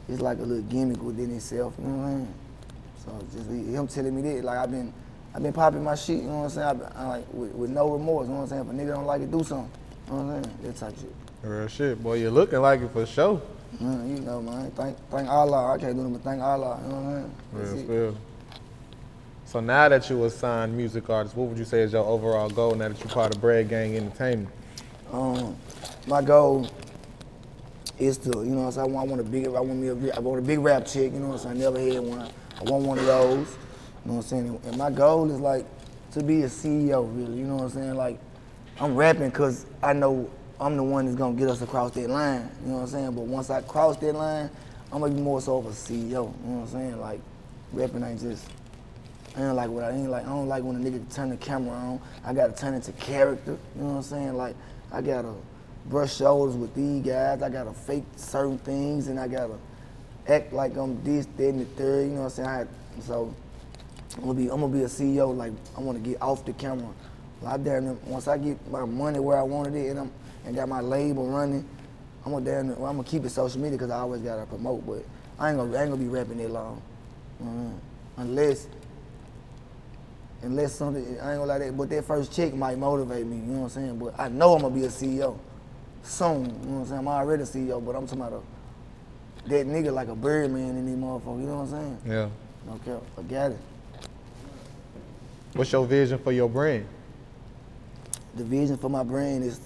it's 0.07 0.21
like 0.21 0.37
a 0.37 0.43
little 0.43 0.63
gimmick 0.63 1.03
within 1.03 1.35
itself. 1.35 1.73
You 1.77 1.83
know 1.83 1.97
what 1.97 2.05
I'm 2.05 2.25
saying? 2.25 2.33
So 3.03 3.11
it's 3.21 3.33
just 3.35 3.49
him 3.49 3.87
telling 3.87 4.15
me 4.15 4.21
that, 4.33 4.43
like 4.43 4.57
I've 4.57 4.71
been, 4.71 4.93
I've 5.35 5.43
been 5.43 5.53
popping 5.53 5.83
my 5.83 5.95
shit. 5.95 6.17
You 6.17 6.23
know 6.23 6.37
what 6.39 6.43
I'm 6.45 6.49
saying? 6.51 6.67
I, 6.67 6.73
been, 6.73 6.87
I 6.95 7.07
like 7.07 7.33
with, 7.33 7.51
with 7.53 7.69
no 7.69 7.89
remorse. 7.91 8.27
You 8.27 8.33
know 8.33 8.41
what 8.41 8.43
I'm 8.43 8.49
saying? 8.49 8.61
If 8.61 8.69
a 8.69 8.73
nigga 8.73 8.95
don't 8.95 9.05
like 9.05 9.21
it, 9.21 9.31
do 9.31 9.43
something. 9.43 9.69
You 10.07 10.13
know 10.13 10.23
what 10.23 10.35
I'm 10.35 10.43
saying? 10.43 10.57
That 10.63 10.75
type 10.77 10.95
shit. 10.99 11.15
Real 11.43 11.67
shit, 11.67 12.01
boy. 12.03 12.13
You're 12.15 12.31
looking 12.31 12.59
like 12.61 12.81
it 12.81 12.91
for 12.91 13.05
sure. 13.05 13.41
Man, 13.79 14.15
you 14.15 14.21
know, 14.23 14.41
man. 14.41 14.71
Thank, 14.71 14.97
thank 15.09 15.27
Allah. 15.27 15.73
I 15.73 15.77
can't 15.77 15.95
do 15.95 16.01
nothing 16.03 16.13
but 16.13 16.21
thank 16.23 16.41
Allah. 16.41 16.79
You 16.83 16.89
know 16.89 16.95
what 16.95 17.05
I'm 17.05 17.15
saying? 17.15 17.31
That's 17.53 17.69
Real 17.69 17.79
it. 17.79 17.83
spill. 17.83 18.17
So 19.45 19.59
now 19.59 19.89
that 19.89 20.09
you 20.09 20.23
a 20.23 20.29
signed 20.29 20.75
music 20.75 21.09
artist, 21.09 21.35
what 21.35 21.49
would 21.49 21.57
you 21.57 21.65
say 21.65 21.81
is 21.81 21.93
your 21.93 22.05
overall 22.05 22.49
goal 22.49 22.73
now 22.75 22.87
that 22.89 22.99
you're 22.99 23.09
part 23.09 23.35
of 23.35 23.41
Bread 23.41 23.69
Gang 23.69 23.95
Entertainment? 23.95 24.49
Um, 25.11 25.55
my 26.07 26.21
goal 26.21 26.67
is 27.99 28.17
to, 28.19 28.29
you 28.39 28.45
know 28.45 28.61
what 28.61 28.65
I'm 28.65 28.71
saying, 28.71 28.89
I 28.89 28.93
want, 28.93 29.07
I 29.07 29.11
want 29.11 29.21
a 29.21 29.23
big, 29.29 29.45
I 29.45 29.49
want 29.59 29.75
me 29.75 29.87
a, 29.89 29.95
big- 29.95 30.11
I 30.11 30.19
want 30.19 30.39
a 30.39 30.41
big 30.41 30.59
rap 30.59 30.85
chick, 30.87 31.13
you 31.13 31.19
know 31.19 31.27
what 31.27 31.45
I'm 31.45 31.57
saying, 31.57 31.57
I 31.57 31.59
never 31.59 31.79
had 31.79 31.99
one. 31.99 32.29
I 32.65 32.69
want 32.69 32.85
one 32.85 32.97
of 32.97 33.05
those, 33.05 33.49
you 33.49 34.11
know 34.11 34.13
what 34.13 34.15
I'm 34.15 34.21
saying, 34.21 34.61
and 34.65 34.77
my 34.77 34.89
goal 34.89 35.29
is 35.29 35.39
like 35.39 35.65
to 36.11 36.23
be 36.23 36.43
a 36.43 36.47
CEO 36.47 37.05
really, 37.13 37.39
you 37.39 37.45
know 37.45 37.55
what 37.55 37.63
I'm 37.63 37.69
saying, 37.71 37.95
like 37.95 38.19
I'm 38.79 38.95
rapping 38.95 39.31
cause 39.31 39.65
I 39.81 39.91
know 39.91 40.29
I'm 40.61 40.77
the 40.77 40.83
one 40.83 41.05
that's 41.05 41.17
gonna 41.17 41.35
get 41.35 41.49
us 41.49 41.61
across 41.61 41.91
that 41.91 42.09
line, 42.09 42.49
you 42.63 42.69
know 42.69 42.75
what 42.75 42.81
I'm 42.83 42.87
saying, 42.87 43.11
but 43.11 43.25
once 43.25 43.49
I 43.49 43.61
cross 43.63 43.97
that 43.97 44.13
line, 44.13 44.49
I'm 44.93 45.01
gonna 45.01 45.13
be 45.13 45.19
more 45.19 45.41
so 45.41 45.57
of 45.57 45.65
a 45.65 45.71
CEO, 45.71 46.09
you 46.09 46.19
know 46.21 46.31
what 46.31 46.61
I'm 46.61 46.67
saying, 46.67 46.99
like 47.01 47.19
rapping 47.73 48.03
ain't 48.03 48.21
just 48.21 48.47
I 49.35 49.41
ain't 49.41 49.55
like 49.55 49.69
what 49.69 49.83
I 49.83 49.91
ain't 49.91 50.09
like. 50.09 50.25
I 50.25 50.29
don't 50.29 50.47
like 50.47 50.63
when 50.63 50.75
a 50.75 50.79
nigga 50.79 51.13
turn 51.13 51.29
the 51.29 51.37
camera 51.37 51.75
on. 51.75 51.99
I 52.23 52.33
gotta 52.33 52.53
turn 52.53 52.75
into 52.75 52.91
character. 52.93 53.57
You 53.75 53.81
know 53.81 53.87
what 53.89 53.95
I'm 53.95 54.03
saying? 54.03 54.33
Like 54.37 54.55
I 54.91 55.01
gotta 55.01 55.33
brush 55.87 56.15
shoulders 56.15 56.55
with 56.55 56.73
these 56.75 57.03
guys. 57.03 57.41
I 57.41 57.49
gotta 57.49 57.73
fake 57.73 58.05
certain 58.15 58.59
things, 58.59 59.07
and 59.07 59.19
I 59.19 59.27
gotta 59.27 59.57
act 60.27 60.53
like 60.53 60.75
I'm 60.77 61.03
this, 61.03 61.25
that, 61.37 61.49
and 61.49 61.61
the 61.61 61.65
third. 61.65 62.07
You 62.07 62.15
know 62.15 62.21
what 62.21 62.23
I'm 62.25 62.29
saying? 62.29 62.49
I, 62.49 62.65
so 63.01 63.33
I'm 64.17 64.23
gonna 64.23 64.33
be 64.33 64.43
I'm 64.49 64.61
gonna 64.61 64.73
be 64.73 64.83
a 64.83 64.87
CEO. 64.87 65.35
Like 65.35 65.53
I 65.77 65.81
want 65.81 66.03
to 66.03 66.09
get 66.09 66.21
off 66.21 66.45
the 66.45 66.53
camera. 66.53 66.89
I 67.45 67.57
damn 67.57 67.99
once 68.09 68.27
I 68.27 68.37
get 68.37 68.57
my 68.71 68.85
money 68.85 69.19
where 69.19 69.37
I 69.37 69.43
wanted 69.43 69.75
it, 69.75 69.89
and 69.89 69.99
I'm 69.99 70.11
and 70.45 70.55
got 70.55 70.69
my 70.69 70.81
label 70.81 71.27
running, 71.27 71.67
I'm 72.25 72.31
gonna 72.31 72.45
damn 72.45 72.67
well, 72.67 72.89
I'm 72.89 72.97
gonna 72.97 73.07
keep 73.07 73.25
it 73.25 73.29
social 73.29 73.59
media 73.59 73.77
because 73.77 73.91
I 73.91 73.99
always 73.99 74.21
gotta 74.21 74.45
promote. 74.45 74.85
But 74.85 75.03
I 75.39 75.49
ain't 75.49 75.57
gonna 75.57 75.77
I 75.77 75.81
ain't 75.81 75.91
gonna 75.91 76.01
be 76.01 76.07
rapping 76.07 76.37
that 76.37 76.51
long, 76.51 76.81
mean? 77.39 77.81
unless 78.17 78.67
unless 80.43 80.73
something, 80.75 81.03
I 81.03 81.09
ain't 81.09 81.19
gonna 81.21 81.45
lie, 81.45 81.57
that, 81.59 81.77
but 81.77 81.89
that 81.89 82.05
first 82.05 82.33
check 82.33 82.53
might 82.53 82.77
motivate 82.77 83.25
me, 83.25 83.37
you 83.37 83.41
know 83.43 83.59
what 83.61 83.63
I'm 83.65 83.69
saying? 83.69 83.99
But 83.99 84.19
I 84.19 84.27
know 84.29 84.55
I'm 84.55 84.61
gonna 84.61 84.75
be 84.75 84.83
a 84.85 84.89
CEO 84.89 85.37
soon, 86.03 86.45
you 86.45 86.51
know 86.51 86.51
what 86.51 86.79
I'm 86.81 86.85
saying? 86.87 86.99
I'm 86.99 87.07
already 87.07 87.43
a 87.43 87.45
CEO, 87.45 87.83
but 87.83 87.95
I'm 87.95 88.05
talking 88.05 88.21
about 88.21 88.33
a, 88.33 88.52
that 89.47 89.67
nigga 89.67 89.93
like 89.93 90.07
a 90.07 90.15
Birdman 90.15 90.77
in 90.77 90.85
these 90.85 90.95
motherfuckers, 90.95 91.41
you 91.41 91.47
know 91.47 91.63
what 91.63 91.63
I'm 91.63 91.69
saying? 91.69 91.97
Yeah. 92.05 92.29
No 92.65 92.79
cap, 92.85 93.01
I 93.17 93.21
got 93.23 93.51
it. 93.51 93.59
What's 95.53 95.71
your 95.71 95.85
vision 95.85 96.17
for 96.17 96.31
your 96.31 96.49
brand? 96.49 96.87
The 98.35 98.43
vision 98.43 98.77
for 98.77 98.89
my 98.89 99.03
brand 99.03 99.43
is 99.43 99.59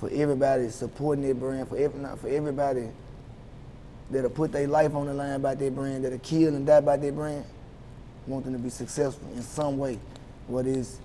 for 0.00 0.08
everybody 0.10 0.70
supporting 0.70 1.24
their 1.24 1.34
brand, 1.34 1.68
for 1.68 1.76
every, 1.76 2.00
not 2.00 2.18
for 2.18 2.28
everybody 2.28 2.88
that'll 4.10 4.30
put 4.30 4.52
their 4.52 4.66
life 4.66 4.94
on 4.94 5.06
the 5.06 5.14
line 5.14 5.32
about 5.32 5.58
their 5.58 5.70
brand, 5.70 6.04
that'll 6.04 6.18
kill 6.20 6.54
and 6.54 6.66
die 6.66 6.80
by 6.80 6.96
their 6.96 7.12
brand, 7.12 7.44
want 8.26 8.44
them 8.44 8.54
to 8.54 8.58
be 8.58 8.70
successful 8.70 9.28
in 9.34 9.42
some 9.42 9.76
way. 9.76 9.98
What 10.46 10.66
is 10.66 10.98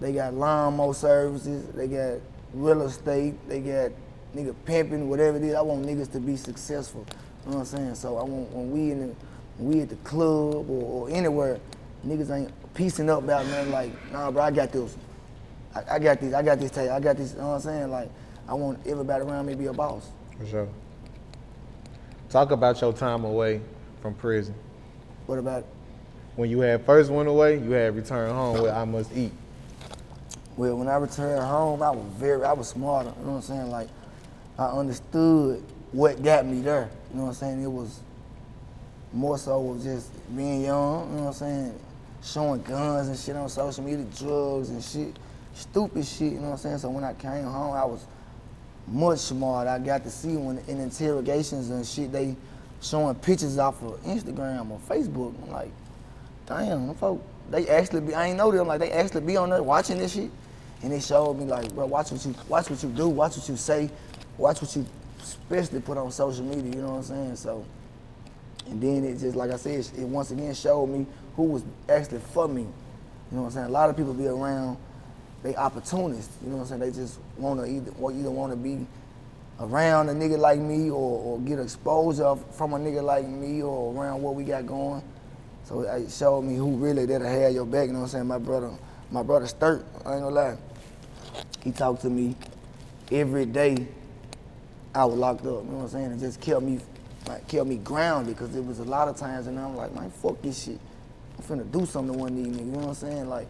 they 0.00 0.12
got 0.12 0.34
lawnmower 0.34 0.94
services, 0.94 1.66
they 1.74 1.88
got 1.88 2.20
real 2.54 2.82
estate, 2.82 3.34
they 3.48 3.60
got 3.60 3.90
nigga 4.34 4.54
pimping, 4.64 5.08
whatever 5.08 5.36
it 5.36 5.42
is. 5.42 5.54
I 5.54 5.60
want 5.60 5.84
niggas 5.84 6.12
to 6.12 6.20
be 6.20 6.36
successful. 6.36 7.04
You 7.44 7.52
know 7.52 7.58
what 7.58 7.60
I'm 7.60 7.66
saying? 7.66 7.94
So 7.94 8.16
I 8.18 8.22
want 8.22 8.50
when 8.52 8.70
we 8.70 8.90
in 8.90 9.00
the 9.00 9.14
when 9.58 9.72
we 9.74 9.80
at 9.80 9.88
the 9.88 9.96
club 9.96 10.70
or, 10.70 11.08
or 11.08 11.10
anywhere, 11.10 11.58
niggas 12.06 12.30
ain't 12.30 12.74
piecing 12.74 13.10
up 13.10 13.24
about 13.24 13.46
nothing 13.46 13.72
like, 13.72 14.12
nah 14.12 14.30
bro, 14.30 14.42
I 14.42 14.50
got 14.50 14.72
this. 14.72 14.96
I, 15.74 15.96
I 15.96 15.98
got 15.98 16.20
this, 16.20 16.34
I 16.34 16.42
got 16.42 16.58
this 16.58 16.70
tape, 16.70 16.90
I 16.90 17.00
got 17.00 17.16
this, 17.16 17.32
you 17.32 17.38
know 17.38 17.48
what 17.48 17.54
I'm 17.54 17.60
saying? 17.60 17.90
Like 17.90 18.10
I 18.48 18.54
want 18.54 18.80
everybody 18.86 19.24
around 19.24 19.46
me 19.46 19.52
to 19.52 19.58
be 19.58 19.66
a 19.66 19.72
boss. 19.72 20.10
For 20.38 20.46
sure. 20.46 20.68
Talk 22.28 22.50
about 22.50 22.80
your 22.80 22.92
time 22.92 23.24
away 23.24 23.60
from 24.00 24.14
prison. 24.14 24.54
What 25.26 25.38
about 25.38 25.64
When 26.36 26.50
you 26.50 26.60
had 26.60 26.84
first 26.84 27.10
went 27.10 27.28
away, 27.28 27.58
you 27.58 27.70
had 27.72 27.94
returned 27.94 28.32
home 28.32 28.62
where 28.62 28.74
I 28.74 28.84
Must 28.84 29.10
Eat. 29.16 29.32
Well, 30.56 30.76
when 30.76 30.88
I 30.88 30.96
returned 30.96 31.42
home, 31.42 31.82
I 31.82 31.90
was 31.90 32.04
very, 32.14 32.44
I 32.44 32.52
was 32.52 32.68
smarter. 32.68 33.12
You 33.18 33.26
know 33.26 33.32
what 33.32 33.36
I'm 33.36 33.42
saying? 33.42 33.70
Like, 33.70 33.88
I 34.58 34.66
understood 34.66 35.62
what 35.92 36.22
got 36.22 36.46
me 36.46 36.60
there. 36.60 36.90
You 37.10 37.18
know 37.18 37.24
what 37.24 37.28
I'm 37.30 37.34
saying? 37.34 37.62
It 37.62 37.70
was 37.70 38.00
more 39.12 39.38
so 39.38 39.70
of 39.70 39.82
just 39.82 40.10
being 40.36 40.62
young. 40.62 41.10
You 41.10 41.16
know 41.16 41.22
what 41.22 41.28
I'm 41.28 41.34
saying? 41.34 41.80
Showing 42.22 42.62
guns 42.62 43.08
and 43.08 43.18
shit 43.18 43.36
on 43.36 43.48
social 43.48 43.82
media, 43.82 44.04
drugs 44.16 44.70
and 44.70 44.82
shit, 44.82 45.18
stupid 45.54 46.06
shit. 46.06 46.32
You 46.32 46.38
know 46.38 46.48
what 46.48 46.52
I'm 46.52 46.58
saying? 46.58 46.78
So 46.78 46.90
when 46.90 47.04
I 47.04 47.14
came 47.14 47.44
home, 47.44 47.74
I 47.74 47.84
was 47.84 48.04
much 48.86 49.20
smarter. 49.20 49.70
I 49.70 49.78
got 49.78 50.04
to 50.04 50.10
see 50.10 50.36
when 50.36 50.58
in 50.68 50.80
interrogations 50.80 51.70
and 51.70 51.84
shit, 51.86 52.12
they 52.12 52.36
showing 52.82 53.14
pictures 53.16 53.58
off 53.58 53.82
of 53.82 54.02
Instagram 54.04 54.70
or 54.70 54.78
Facebook. 54.88 55.34
I'm 55.42 55.50
like, 55.50 55.72
damn, 56.46 56.86
them 56.86 56.94
folk, 56.94 57.22
they 57.50 57.68
actually 57.68 58.00
be, 58.02 58.14
I 58.14 58.28
ain't 58.28 58.36
know 58.36 58.50
them, 58.50 58.66
like 58.66 58.80
they 58.80 58.90
actually 58.92 59.22
be 59.22 59.36
on 59.36 59.50
there 59.50 59.62
watching 59.62 59.98
this 59.98 60.14
shit. 60.14 60.30
And 60.82 60.92
they 60.92 61.00
showed 61.00 61.34
me 61.34 61.44
like, 61.44 61.74
bro, 61.74 61.86
watch 61.86 62.10
what 62.10 62.24
you 62.24 62.34
watch 62.48 62.70
what 62.70 62.82
you 62.82 62.88
do, 62.88 63.08
watch 63.08 63.36
what 63.36 63.48
you 63.48 63.56
say, 63.56 63.90
watch 64.38 64.62
what 64.62 64.74
you 64.74 64.86
especially 65.22 65.80
put 65.80 65.98
on 65.98 66.10
social 66.10 66.44
media, 66.44 66.72
you 66.74 66.82
know 66.82 66.90
what 66.90 66.96
I'm 66.96 67.02
saying? 67.02 67.36
So 67.36 67.64
and 68.70 68.80
then 68.80 69.04
it 69.04 69.18
just 69.18 69.36
like 69.36 69.50
I 69.50 69.56
said, 69.56 69.80
it 69.80 70.04
once 70.04 70.30
again 70.30 70.54
showed 70.54 70.86
me 70.86 71.06
who 71.36 71.44
was 71.44 71.64
actually 71.88 72.20
for 72.20 72.46
me. 72.48 72.62
You 72.62 72.68
know 73.32 73.42
what 73.42 73.48
I'm 73.48 73.52
saying? 73.52 73.66
A 73.66 73.70
lot 73.70 73.90
of 73.90 73.96
people 73.96 74.14
be 74.14 74.26
around, 74.26 74.76
they 75.42 75.54
opportunists, 75.56 76.36
you 76.42 76.50
know 76.50 76.56
what 76.56 76.62
I'm 76.70 76.80
saying? 76.80 76.80
They 76.80 76.90
just 76.90 77.18
wanna 77.36 77.66
either 77.66 77.92
or 78.00 78.12
either 78.12 78.30
wanna 78.30 78.56
be 78.56 78.86
around 79.60 80.08
a 80.08 80.12
nigga 80.12 80.38
like 80.38 80.58
me 80.58 80.90
or, 80.90 81.20
or 81.20 81.38
get 81.40 81.58
exposure 81.58 82.36
from 82.52 82.74
a 82.74 82.78
nigga 82.78 83.02
like 83.02 83.26
me 83.28 83.62
or 83.62 83.94
around 83.94 84.22
what 84.22 84.34
we 84.34 84.44
got 84.44 84.66
going. 84.66 85.02
So 85.64 85.82
it 85.82 86.10
showed 86.10 86.42
me 86.42 86.56
who 86.56 86.76
really 86.76 87.06
that'll 87.06 87.28
have 87.28 87.52
your 87.52 87.66
back, 87.66 87.86
you 87.86 87.92
know 87.92 88.00
what 88.00 88.06
I'm 88.06 88.10
saying? 88.10 88.26
My 88.26 88.38
brother, 88.38 88.70
my 89.10 89.22
brother 89.22 89.46
Sturt, 89.46 89.84
I 90.04 90.14
ain't 90.14 90.22
gonna 90.22 90.34
lie. 90.34 90.56
He 91.62 91.72
talked 91.72 92.02
to 92.02 92.10
me 92.10 92.36
every 93.12 93.46
day 93.46 93.86
I 94.94 95.04
was 95.04 95.16
locked 95.16 95.46
up, 95.46 95.64
you 95.64 95.70
know 95.70 95.78
what 95.78 95.82
I'm 95.84 95.88
saying? 95.88 96.12
It 96.12 96.18
just 96.18 96.40
kept 96.40 96.62
me 96.62 96.80
like 97.28 97.46
kept 97.46 97.66
me 97.66 97.76
grounded 97.76 98.34
because 98.36 98.54
it 98.56 98.64
was 98.64 98.80
a 98.80 98.84
lot 98.84 99.08
of 99.08 99.16
times 99.16 99.46
and 99.46 99.58
I'm 99.58 99.76
like, 99.76 99.94
man, 99.94 100.10
fuck 100.10 100.40
this 100.42 100.64
shit. 100.64 100.80
I'm 101.38 101.44
finna 101.44 101.70
do 101.70 101.86
something 101.86 102.14
to 102.14 102.18
one 102.18 102.30
of 102.30 102.36
these 102.36 102.48
niggas, 102.48 102.66
you 102.66 102.72
know 102.72 102.78
what 102.78 102.88
I'm 102.88 102.94
saying? 102.94 103.28
Like 103.28 103.46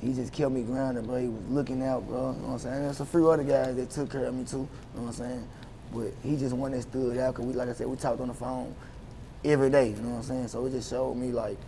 he 0.00 0.12
just 0.12 0.32
kept 0.32 0.50
me 0.50 0.62
grounded, 0.62 1.06
bro. 1.06 1.20
He 1.20 1.28
was 1.28 1.42
looking 1.48 1.82
out, 1.82 2.06
bro. 2.08 2.32
You 2.32 2.40
know 2.40 2.48
what 2.48 2.52
I'm 2.54 2.58
saying? 2.58 2.74
And 2.76 2.84
there's 2.86 3.00
a 3.00 3.06
few 3.06 3.30
other 3.30 3.44
guys 3.44 3.76
that 3.76 3.90
took 3.90 4.10
care 4.10 4.24
of 4.24 4.34
me 4.34 4.44
too, 4.44 4.56
you 4.56 4.68
know 4.96 5.02
what 5.02 5.08
I'm 5.08 5.12
saying? 5.12 5.48
But 5.94 6.14
he 6.22 6.36
just 6.36 6.54
one 6.54 6.72
that 6.72 6.82
stood 6.82 7.18
out 7.18 7.34
because 7.34 7.46
we, 7.46 7.52
like 7.52 7.68
I 7.68 7.72
said, 7.74 7.86
we 7.86 7.96
talked 7.96 8.20
on 8.20 8.28
the 8.28 8.34
phone 8.34 8.74
every 9.44 9.68
day, 9.68 9.90
you 9.90 9.96
know 9.96 10.10
what 10.10 10.16
I'm 10.16 10.22
saying? 10.22 10.48
So 10.48 10.64
it 10.66 10.70
just 10.70 10.88
showed 10.88 11.14
me 11.14 11.32
like, 11.32 11.58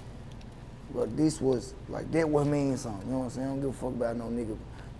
but 0.94 1.14
this 1.16 1.40
was 1.40 1.74
like 1.88 2.10
that 2.12 2.28
would 2.28 2.46
mean 2.46 2.76
something, 2.76 3.06
you 3.06 3.12
know 3.12 3.18
what 3.18 3.24
I'm 3.24 3.30
saying? 3.30 3.46
I 3.46 3.50
don't 3.50 3.60
give 3.60 3.70
a 3.70 3.72
fuck 3.74 3.90
about 3.90 4.16
no 4.16 4.24
nigga 4.24 4.56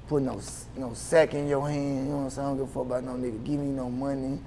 putting 0.09 0.27
no 0.27 0.40
no 0.77 0.93
sack 0.95 1.35
in 1.35 1.49
your 1.49 1.69
hand, 1.69 2.07
you 2.07 2.12
know 2.12 2.19
what 2.19 2.25
I'm 2.25 2.31
saying? 2.31 2.47
I 2.47 2.51
don't 2.51 2.59
give 2.59 2.69
a 2.69 2.73
fuck 2.73 2.87
about 2.87 3.05
no 3.05 3.12
nigga 3.12 3.45
Give 3.45 3.55
you 3.55 3.62
no 3.62 3.90
money, 3.90 4.38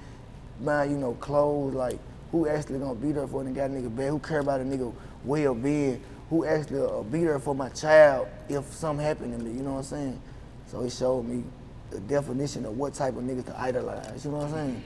buying 0.62 0.92
you 0.92 0.98
no 0.98 1.14
clothes, 1.14 1.74
like 1.74 2.00
who 2.32 2.48
actually 2.48 2.80
gonna 2.80 2.96
be 2.96 3.12
there 3.12 3.28
for 3.28 3.44
the 3.44 3.52
guy 3.52 3.68
nigga 3.68 3.96
bad, 3.96 4.10
who 4.10 4.20
care 4.20 4.40
about 4.40 4.62
a 4.62 4.64
nigga 4.64 4.94
well 5.24 5.56
being, 5.56 6.02
who 6.30 6.46
actually 6.46 6.82
uh, 6.82 7.02
be 7.04 7.24
there 7.24 7.40
for 7.40 7.56
my 7.56 7.70
child 7.70 8.28
if 8.50 8.66
something 8.74 9.06
happened 9.06 9.38
to 9.38 9.44
me, 9.44 9.52
you 9.52 9.64
know 9.64 9.74
what 9.74 9.78
I'm 9.80 9.84
saying? 9.84 10.22
So 10.68 10.84
he 10.84 10.90
showed 10.90 11.24
me 11.24 11.44
the 11.90 12.00
definition 12.02 12.66
of 12.66 12.78
what 12.78 12.94
type 12.94 13.16
of 13.16 13.24
nigga 13.24 13.46
to 13.46 13.60
idolize, 13.60 14.26
you 14.26 14.32
know 14.32 14.38
what 14.38 14.48
I'm 14.48 14.54
saying? 14.54 14.84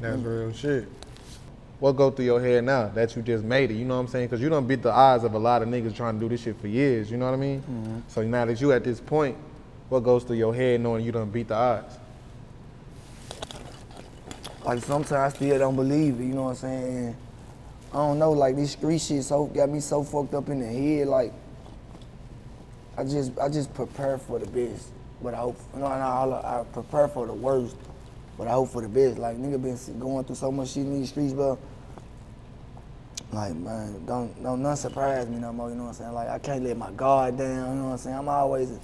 That's 0.00 0.20
real 0.20 0.52
shit. 0.52 0.88
What 1.80 1.92
go 1.92 2.10
through 2.10 2.26
your 2.26 2.40
head 2.40 2.64
now 2.64 2.88
that 2.88 3.16
you 3.16 3.22
just 3.22 3.44
made 3.44 3.70
it? 3.70 3.74
You 3.74 3.84
know 3.84 3.94
what 3.94 4.00
I'm 4.00 4.08
saying? 4.08 4.26
Because 4.26 4.40
you 4.40 4.48
don't 4.48 4.66
beat 4.66 4.82
the 4.82 4.92
odds 4.92 5.24
of 5.24 5.34
a 5.34 5.38
lot 5.38 5.62
of 5.62 5.68
niggas 5.68 5.94
trying 5.94 6.14
to 6.14 6.20
do 6.20 6.28
this 6.28 6.42
shit 6.42 6.58
for 6.60 6.68
years. 6.68 7.10
You 7.10 7.16
know 7.18 7.26
what 7.26 7.34
I 7.34 7.38
mean? 7.38 8.02
So 8.08 8.22
now 8.22 8.44
that 8.46 8.60
you 8.60 8.72
at 8.72 8.82
this 8.84 9.00
point, 9.00 9.36
what 9.88 10.00
goes 10.00 10.24
through 10.24 10.36
your 10.36 10.54
head 10.54 10.80
knowing 10.80 11.04
you 11.04 11.12
don't 11.12 11.30
beat 11.30 11.48
the 11.48 11.54
odds? 11.54 11.98
like 14.66 14.82
sometimes 14.82 15.12
I 15.12 15.28
still 15.28 15.58
don't 15.58 15.76
believe 15.76 16.20
it, 16.20 16.24
you 16.24 16.34
know 16.34 16.44
what 16.44 16.50
I'm 16.50 16.56
saying? 16.56 17.16
I 17.92 17.96
don't 17.96 18.18
know, 18.18 18.32
like 18.32 18.56
this 18.56 18.72
street 18.72 19.00
shit 19.00 19.22
so 19.22 19.46
got 19.46 19.70
me 19.70 19.78
so 19.78 20.02
fucked 20.02 20.34
up 20.34 20.48
in 20.48 20.58
the 20.58 20.66
head, 20.66 21.06
like 21.06 21.32
I 22.98 23.04
just 23.04 23.38
I 23.38 23.48
just 23.48 23.72
prepare 23.74 24.18
for 24.18 24.38
the 24.38 24.46
best. 24.46 24.88
But 25.22 25.34
I 25.34 25.38
hope 25.38 25.58
you 25.72 25.80
know 25.80 25.86
I, 25.86 26.60
I 26.60 26.64
prepare 26.64 27.08
for 27.08 27.26
the 27.26 27.32
worst. 27.32 27.76
But 28.36 28.48
I 28.48 28.52
hope 28.52 28.70
for 28.70 28.82
the 28.82 28.88
best. 28.88 29.18
Like 29.18 29.36
nigga 29.36 29.62
been 29.62 29.98
going 29.98 30.24
through 30.24 30.36
so 30.36 30.50
much 30.50 30.70
shit 30.70 30.84
in 30.84 30.98
these 30.98 31.10
streets, 31.10 31.32
bro. 31.32 31.58
Like 33.32 33.54
man, 33.54 34.04
don't 34.04 34.42
don't 34.42 34.62
none 34.62 34.76
surprise 34.76 35.28
me 35.28 35.38
no 35.38 35.52
more. 35.52 35.68
You 35.70 35.76
know 35.76 35.84
what 35.84 35.88
I'm 35.90 35.94
saying? 35.94 36.12
Like 36.12 36.28
I 36.28 36.38
can't 36.38 36.64
let 36.64 36.76
my 36.76 36.90
guard 36.90 37.38
down. 37.38 37.48
You 37.48 37.82
know 37.82 37.84
what 37.84 37.92
I'm 37.92 37.98
saying? 37.98 38.16
I'm 38.16 38.28
always 38.28 38.78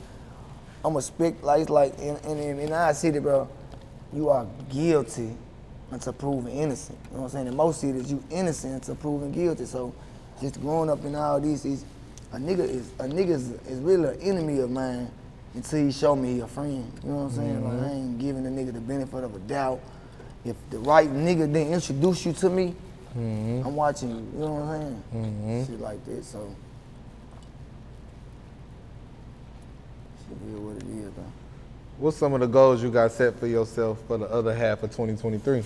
I'm 0.84 0.96
a 0.96 1.02
spec 1.02 1.42
like 1.42 1.62
it's 1.62 1.70
like 1.70 1.98
in 1.98 2.16
in, 2.24 2.38
in, 2.38 2.58
in 2.58 2.72
our 2.72 2.94
city, 2.94 3.18
bro. 3.18 3.48
You 4.12 4.28
are 4.28 4.46
guilty 4.70 5.30
until 5.90 6.12
proven 6.12 6.52
innocent. 6.52 6.98
You 7.10 7.16
know 7.16 7.22
what 7.22 7.26
I'm 7.26 7.30
saying? 7.32 7.46
In 7.46 7.56
most 7.56 7.80
cities, 7.80 8.10
you 8.10 8.22
innocent 8.30 8.74
until 8.74 8.96
proven 8.96 9.32
guilty. 9.32 9.64
So 9.64 9.94
just 10.40 10.60
growing 10.60 10.90
up 10.90 11.04
in 11.04 11.14
all 11.14 11.40
these, 11.40 11.62
these 11.62 11.84
a 12.32 12.36
nigga 12.36 12.60
is 12.60 12.90
a 12.98 13.04
nigga 13.04 13.30
is, 13.30 13.50
is 13.68 13.78
really 13.80 14.14
an 14.14 14.20
enemy 14.20 14.58
of 14.60 14.70
mine 14.70 15.10
until 15.54 15.84
he 15.84 15.92
show 15.92 16.16
me 16.16 16.34
he 16.34 16.40
a 16.40 16.46
friend. 16.46 16.90
You 17.04 17.10
know 17.10 17.16
what 17.16 17.22
I'm 17.24 17.30
saying? 17.30 17.64
Like 17.64 17.72
I 17.72 17.76
mm-hmm. 17.76 17.94
ain't 17.94 18.18
giving 18.18 18.42
the 18.42 18.50
nigga 18.50 18.72
the 18.72 18.80
benefit 18.80 19.24
of 19.24 19.34
a 19.34 19.38
doubt. 19.40 19.80
If 20.44 20.56
the 20.70 20.78
right 20.78 21.08
nigga 21.08 21.52
didn't 21.52 21.72
introduce 21.72 22.26
you 22.26 22.32
to 22.32 22.50
me, 22.50 22.74
mm-hmm. 23.16 23.66
I'm 23.66 23.76
watching 23.76 24.10
you. 24.10 24.16
You 24.32 24.38
know 24.38 24.54
what 24.54 24.62
I'm 24.62 24.80
saying? 24.80 25.02
Mm-hmm. 25.14 25.72
Shit 25.72 25.80
like 25.80 26.04
that. 26.06 26.24
So 26.24 26.56
shit 30.40 30.54
is 30.54 30.60
what 30.60 30.76
it 30.76 30.88
is, 30.88 31.12
though. 31.14 31.32
What's 31.98 32.16
some 32.16 32.34
of 32.34 32.40
the 32.40 32.46
goals 32.46 32.82
you 32.82 32.90
got 32.90 33.12
set 33.12 33.38
for 33.38 33.46
yourself 33.46 33.98
for 34.06 34.18
the 34.18 34.26
other 34.26 34.54
half 34.54 34.82
of 34.82 34.90
2023? 34.90 35.62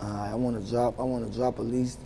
Uh, 0.00 0.06
I 0.30 0.34
want 0.34 0.62
to 0.62 0.70
drop. 0.70 0.98
I 0.98 1.02
want 1.02 1.30
to 1.30 1.36
drop 1.36 1.58
at 1.58 1.64
least. 1.64 1.98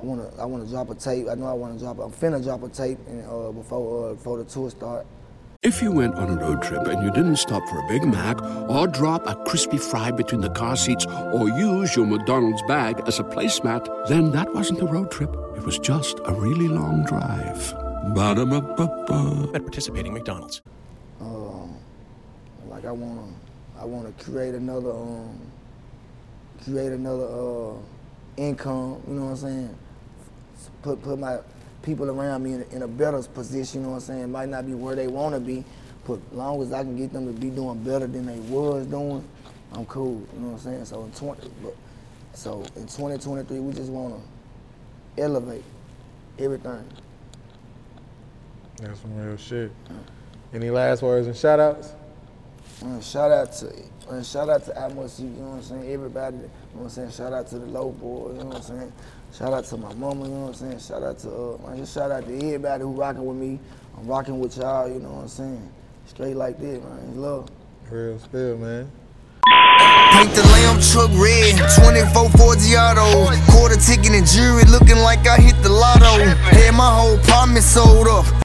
I 0.00 0.04
want 0.04 0.20
to. 0.20 0.40
I 0.40 0.44
want 0.44 0.64
to 0.64 0.70
drop 0.70 0.90
a 0.90 0.94
tape. 0.94 1.26
I 1.30 1.34
know 1.34 1.46
I 1.46 1.52
want 1.52 1.78
to 1.78 1.84
drop. 1.84 1.98
I'm 2.00 2.10
finna 2.10 2.42
drop 2.42 2.62
a 2.64 2.68
tape 2.68 2.98
and, 3.06 3.24
uh, 3.24 3.52
before 3.52 4.10
uh, 4.10 4.14
before 4.14 4.38
the 4.38 4.44
tour 4.44 4.70
start. 4.70 5.06
If 5.62 5.80
you 5.80 5.92
went 5.92 6.16
on 6.16 6.28
a 6.28 6.40
road 6.40 6.60
trip 6.60 6.88
and 6.88 7.04
you 7.04 7.12
didn't 7.12 7.36
stop 7.36 7.68
for 7.68 7.78
a 7.78 7.86
Big 7.86 8.02
Mac 8.04 8.42
or 8.68 8.88
drop 8.88 9.28
a 9.28 9.36
crispy 9.44 9.78
fry 9.78 10.10
between 10.10 10.40
the 10.40 10.50
car 10.50 10.74
seats 10.74 11.06
or 11.06 11.48
use 11.50 11.94
your 11.94 12.04
McDonald's 12.04 12.62
bag 12.66 13.00
as 13.06 13.20
a 13.20 13.22
placemat, 13.22 14.08
then 14.08 14.32
that 14.32 14.52
wasn't 14.52 14.82
a 14.82 14.86
road 14.86 15.12
trip. 15.12 15.30
It 15.56 15.62
was 15.64 15.78
just 15.78 16.18
a 16.24 16.34
really 16.34 16.66
long 16.66 17.04
drive. 17.04 17.81
Ba-da-ba-ba-ba. 18.02 19.50
At 19.54 19.62
participating 19.62 20.12
McDonald's. 20.12 20.60
Um, 21.20 21.76
like 22.68 22.84
I 22.84 22.90
wanna, 22.90 23.28
I 23.78 23.84
wanna 23.84 24.10
create 24.18 24.54
another, 24.54 24.90
um, 24.90 25.38
create 26.64 26.90
another 26.90 27.26
uh, 27.26 27.74
income. 28.36 29.00
You 29.06 29.14
know 29.14 29.24
what 29.26 29.30
I'm 29.30 29.36
saying? 29.36 29.78
Put 30.82 31.00
put 31.00 31.18
my 31.18 31.38
people 31.82 32.10
around 32.10 32.42
me 32.42 32.54
in, 32.54 32.62
in 32.72 32.82
a 32.82 32.88
better 32.88 33.22
position. 33.22 33.82
You 33.82 33.86
know 33.86 33.92
what 33.92 34.02
I'm 34.02 34.16
saying? 34.16 34.32
Might 34.32 34.48
not 34.48 34.66
be 34.66 34.74
where 34.74 34.96
they 34.96 35.06
wanna 35.06 35.38
be, 35.38 35.64
but 36.04 36.18
long 36.34 36.60
as 36.60 36.72
I 36.72 36.82
can 36.82 36.96
get 36.96 37.12
them 37.12 37.32
to 37.32 37.40
be 37.40 37.50
doing 37.50 37.84
better 37.84 38.08
than 38.08 38.26
they 38.26 38.40
was 38.52 38.84
doing, 38.86 39.24
I'm 39.72 39.86
cool. 39.86 40.26
You 40.34 40.40
know 40.40 40.48
what 40.48 40.52
I'm 40.54 40.58
saying? 40.58 40.84
So 40.86 41.04
in 41.04 41.12
20, 41.12 41.50
but, 41.62 41.76
so 42.34 42.62
in 42.74 42.82
2023, 42.88 43.60
we 43.60 43.72
just 43.72 43.90
wanna 43.90 44.18
elevate 45.16 45.62
everything. 46.38 46.84
That's 48.82 49.00
some 49.00 49.16
real 49.16 49.36
shit. 49.36 49.70
Any 50.52 50.70
last 50.70 51.02
words 51.02 51.28
and 51.28 51.36
shout 51.36 51.60
outs? 51.60 51.92
Uh, 52.84 53.00
shout 53.00 53.30
out 53.30 53.52
to 53.52 53.72
uh, 54.10 54.22
shout 54.24 54.48
out 54.48 54.64
to 54.64 54.72
Atmos, 54.72 55.20
you 55.20 55.26
know 55.26 55.50
what 55.50 55.56
I'm 55.58 55.62
saying? 55.62 55.92
Everybody, 55.92 56.36
you 56.36 56.42
know 56.42 56.48
what 56.72 56.82
I'm 56.84 56.90
saying? 56.90 57.10
Shout 57.12 57.32
out 57.32 57.46
to 57.48 57.60
the 57.60 57.66
low 57.66 57.90
boy, 57.90 58.32
you 58.32 58.38
know 58.38 58.46
what 58.46 58.56
I'm 58.56 58.62
saying? 58.62 58.92
Shout 59.32 59.52
out 59.52 59.64
to 59.66 59.76
my 59.76 59.94
mama, 59.94 60.24
you 60.24 60.34
know 60.34 60.40
what 60.40 60.48
I'm 60.48 60.54
saying? 60.54 60.78
Shout 60.80 61.02
out 61.04 61.18
to 61.20 61.30
uh 61.30 61.58
man, 61.68 61.76
just 61.78 61.94
shout 61.94 62.10
out 62.10 62.26
to 62.26 62.34
everybody 62.34 62.82
who 62.82 62.90
rocking 62.90 63.24
with 63.24 63.36
me. 63.36 63.60
I'm 63.96 64.06
rocking 64.08 64.40
with 64.40 64.56
y'all, 64.56 64.88
you 64.88 64.98
know 64.98 65.12
what 65.12 65.22
I'm 65.22 65.28
saying? 65.28 65.72
Straight 66.06 66.34
like 66.34 66.58
that, 66.58 66.82
man. 66.82 67.08
It's 67.08 67.16
love. 67.16 67.48
Real 67.88 68.18
spill, 68.18 68.58
man. 68.58 68.90
Paint 70.12 70.34
the 70.34 70.42
lamb 70.42 70.80
truck 70.80 71.10
red, 71.14 71.56
24 71.78 72.28
Forgiato. 72.34 73.32
Quarter 73.50 73.76
ticket 73.76 74.12
and 74.12 74.26
jury 74.26 74.64
looking 74.64 74.98
like 74.98 75.26
I 75.26 75.38
hit 75.38 75.62
the 75.62 75.68
lotto. 75.68 76.18
Had 76.34 76.74
my 76.74 76.90
whole 76.90 77.14
apartment 77.14 77.64
sold 77.64 78.08
up. 78.08 78.26